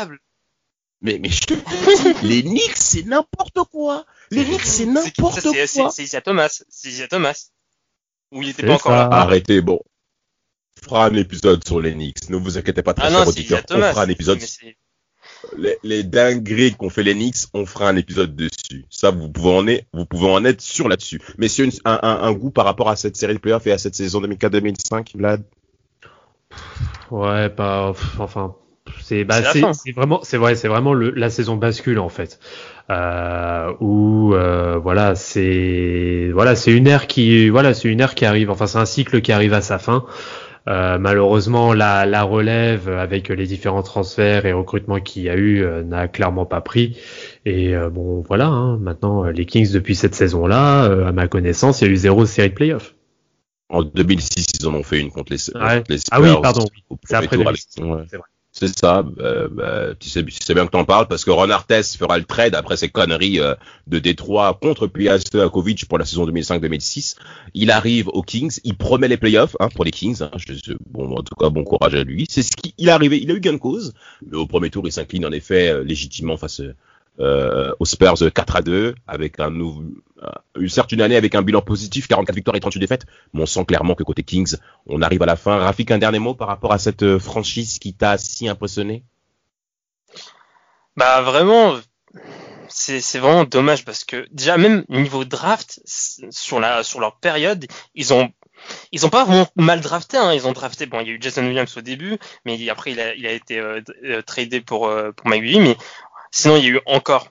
[1.01, 1.62] Mais, mais je te dis,
[2.26, 4.05] les Knicks, c'est n'importe quoi.
[4.32, 5.53] Les Knicks, c'est n'importe quoi.
[5.66, 6.62] C'est Isaiah Thomas.
[6.68, 7.51] C'est Isaiah Thomas.
[8.32, 9.09] Ou il était pas encore là.
[9.12, 9.80] Arrêtez, bon.
[10.80, 12.28] On fera un épisode sur les Knicks.
[12.30, 13.61] Ne vous inquiétez pas, très Ah auditeurs.
[13.70, 14.38] Isaiah On fera un épisode.
[15.43, 18.84] Mais c'est- Les, les dingueries qu'ont fait les Knicks, on fera un épisode dessus.
[18.91, 21.20] Ça, vous pouvez en être, vous pouvez en être sûr là-dessus.
[21.39, 23.78] Messieurs, une- un, un, un goût par rapport à cette série de playoffs et à
[23.78, 25.43] cette saison 2004-2005, Vlad?
[27.11, 28.55] Ouais, pas, enfin,
[29.03, 32.09] c'est, bah, C'est c'est, c'est vraiment, c'est vrai, c'est vraiment le, la saison bascule en
[32.11, 32.39] fait,
[32.91, 38.26] euh, où, euh, voilà, c'est, voilà, c'est une ère qui, voilà, c'est une ère qui
[38.26, 40.05] arrive, enfin, c'est un cycle qui arrive à sa fin.
[40.69, 45.62] Euh, malheureusement, la, la relève avec les différents transferts et recrutements qu'il y a eu
[45.64, 46.99] euh, n'a clairement pas pris.
[47.47, 48.47] Et euh, bon, voilà.
[48.49, 51.93] hein, maintenant, euh, les Kings depuis cette saison-là, euh, à ma connaissance, il y a
[51.93, 52.95] eu zéro série de playoffs.
[53.71, 55.77] En 2006, ils en ont fait une contre les, Ouais.
[55.79, 56.85] contre les Ah oui, Spurs pardon, oui.
[56.91, 57.66] au C'est après tour, 2006.
[57.79, 57.91] Alex.
[57.91, 58.05] Ouais.
[58.11, 58.27] C'est vrai.
[58.59, 59.04] C'est ça.
[59.20, 62.56] Euh, bah, tu sais, bien que t'en parles parce que Ron Artest fera le trade
[62.56, 63.54] après ces conneries euh,
[63.86, 64.90] de Détroit contre.
[65.18, 67.14] Stojakovic pour la saison 2005-2006.
[67.54, 70.22] Il arrive aux Kings, il promet les playoffs hein, pour les Kings.
[70.22, 70.30] Hein,
[70.90, 72.26] bon, en tout cas, bon courage à lui.
[72.28, 73.20] C'est ce qu'il il est arrivé.
[73.22, 73.94] Il a eu gain de cause,
[74.26, 76.61] mais au premier tour, il s'incline en effet euh, légitimement face
[77.21, 79.83] euh, aux Spurs 4 à 2 avec un nouveau,
[80.69, 83.07] certes une année avec un bilan positif, 44 victoires et 38 défaites.
[83.33, 84.57] Mais on sent clairement que côté Kings,
[84.87, 85.59] on arrive à la fin.
[85.59, 89.05] Rafik, un dernier mot par rapport à cette euh, franchise qui t'a si impressionné?
[90.97, 91.77] Bah vraiment,
[92.69, 98.33] c'est vraiment dommage parce que déjà même niveau draft sur leur période, ils ont
[99.11, 100.16] pas vraiment mal drafté.
[100.16, 100.33] Hein.
[100.33, 103.27] Ils ont drafté bon, il y a eu Jason Williams au début, mais après il
[103.27, 105.77] a été euh, euh, tradé pour euh, Mike Bibby, mais
[106.31, 107.29] sinon il y a eu encore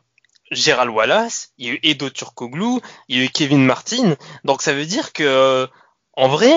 [0.51, 2.79] Gérald Wallace, il y a eu Edo Turkoglu,
[3.09, 4.15] il y a eu Kevin Martin.
[4.45, 5.67] Donc ça veut dire que euh,
[6.13, 6.51] en vrai,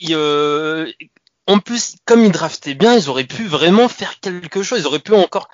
[0.00, 0.90] il, euh,
[1.46, 4.80] en plus comme ils draftaient bien, ils auraient pu vraiment faire quelque chose.
[4.80, 5.48] Ils auraient pu encore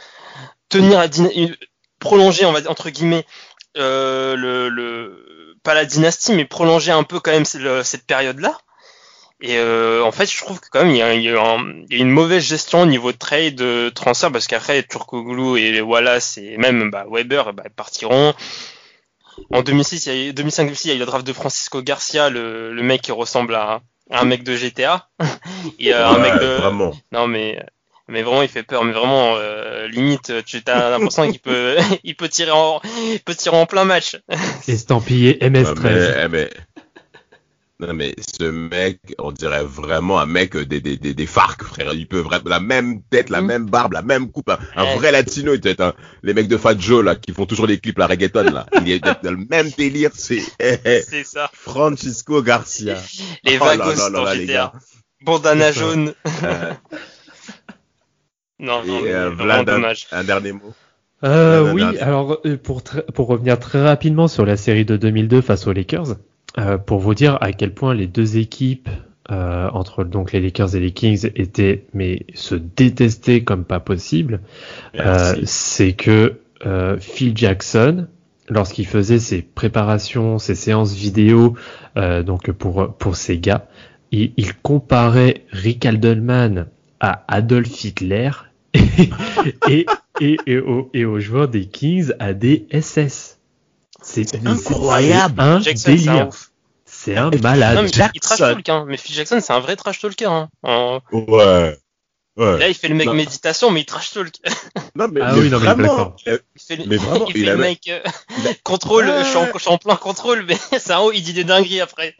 [0.68, 1.08] tenir la
[1.98, 3.24] prolonger on va dire, entre guillemets
[3.76, 8.58] euh, le, pas la dynastie mais prolonger un peu quand même ce- cette période là
[9.42, 11.40] et euh, en fait je trouve que quand même il y a, il y a
[11.42, 14.82] un- il y a une mauvaise gestion au niveau de trade de transfert parce qu'après
[14.82, 18.32] Turkoglu et Wallace et même bah, Weber bah, partiront.
[19.50, 21.32] En 2006 il y a eu, 2005 2006 il y a eu le draft de
[21.34, 25.08] Francisco Garcia le, le mec qui ressemble à, à un mec de GTA
[25.78, 26.92] et euh, un Ouais, mec de Vraiment.
[27.12, 27.62] non mais
[28.08, 32.16] mais vraiment il fait peur mais vraiment euh, limite tu as l'impression qu'il peut il
[32.16, 32.80] peut tirer en
[33.12, 34.16] il peut tirer en plein match.
[34.66, 36.50] Estampillé MS13 mais,
[37.78, 41.92] non mais ce mec on dirait vraiment un mec des des des, des FARC frère.
[41.94, 43.46] Il peut vraiment la même tête la mm.
[43.46, 46.78] même barbe la même coupe un, vrai latino il peut être les mecs de Fat
[46.78, 48.66] Joe là qui font toujours des clips la reggaeton là.
[48.80, 51.50] Il est dans le même délire c'est c'est ça.
[51.52, 52.96] Francisco Garcia.
[53.44, 54.72] Les oh vagos dans GTA
[55.22, 56.14] bandana jaune.
[58.58, 60.06] Non, non, euh, Vlad, dommage.
[60.12, 60.72] Un, dernier mot.
[61.24, 65.66] Euh, oui, alors euh, pour pour revenir très rapidement sur la série de 2002 face
[65.66, 66.16] aux Lakers,
[66.58, 68.88] euh, pour vous dire à quel point les deux équipes
[69.30, 74.40] euh, entre donc les Lakers et les Kings étaient mais se détestaient comme pas possible,
[75.44, 76.34] c'est que
[76.98, 78.06] Phil Jackson,
[78.48, 81.54] lorsqu'il faisait ses préparations, ses séances vidéo,
[81.96, 83.66] donc pour pour ces gars,
[84.12, 86.66] il, il comparait Rick Aldelman
[87.00, 88.30] à Adolf Hitler
[89.68, 89.86] et,
[90.20, 93.35] et, et, aux, et, aux, joueurs des Kings à des SS.
[94.06, 95.40] C'est incroyable.
[95.40, 96.28] Un délire.
[96.84, 97.76] C'est un malade.
[97.76, 98.84] Non, mais il trash talk, hein.
[98.88, 100.26] Mais Phil Jackson, c'est un vrai trash talker.
[100.26, 100.48] Hein.
[100.62, 101.76] Ouais.
[102.36, 102.58] Ouais.
[102.58, 104.34] Là, il fait le mec méditation, mais il trash talk.
[104.94, 106.16] Non, mais, ah oui, non, vraiment.
[106.24, 108.00] Il fait, mais vraiment, il fait le mec euh,
[108.62, 109.06] contrôle.
[109.06, 111.12] Je suis, en, je suis, en, plein contrôle, mais c'est un haut.
[111.12, 112.16] Il dit des dingueries après.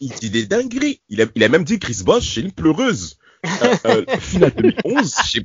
[0.00, 1.00] il dit des dingueries.
[1.10, 3.18] Il a, il a même dit Chris Bosch, c'est une pleureuse
[3.62, 5.42] euh, euh, finale 2011, chez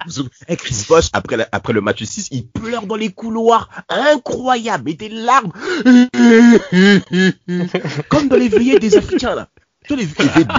[0.48, 3.70] hey, Chris Bosch, après, après le match 6, il pleure dans les couloirs.
[3.90, 5.52] Incroyable, et des larmes.
[8.10, 9.48] Comme dans les veillées des Africains, là.
[9.88, 10.06] Tous les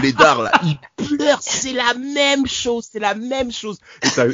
[0.00, 0.50] blédards, là.
[0.64, 3.78] Il pleure, c'est la même chose, c'est la même chose.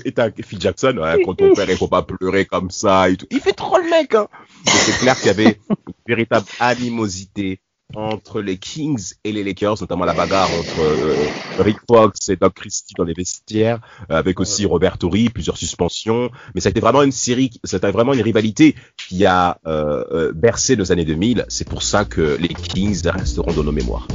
[0.05, 3.17] Et t'as Phil Jackson, ouais, quand ton père, il faut pas pleurer comme ça et
[3.17, 3.27] tout.
[3.31, 4.29] Il fait trop le mec, hein.
[4.65, 7.61] C'est clair qu'il y avait une véritable animosité
[7.95, 11.17] entre les Kings et les Lakers, notamment la bagarre entre euh,
[11.59, 13.81] Rick Fox et Doc Christie dans les vestiaires,
[14.11, 16.31] euh, avec aussi Robert Torrey, plusieurs suspensions.
[16.55, 20.77] Mais ça a été vraiment une série, c'était vraiment une rivalité qui a euh, bercé
[20.77, 21.47] nos années 2000.
[21.49, 24.07] C'est pour ça que les Kings resteront dans nos mémoires.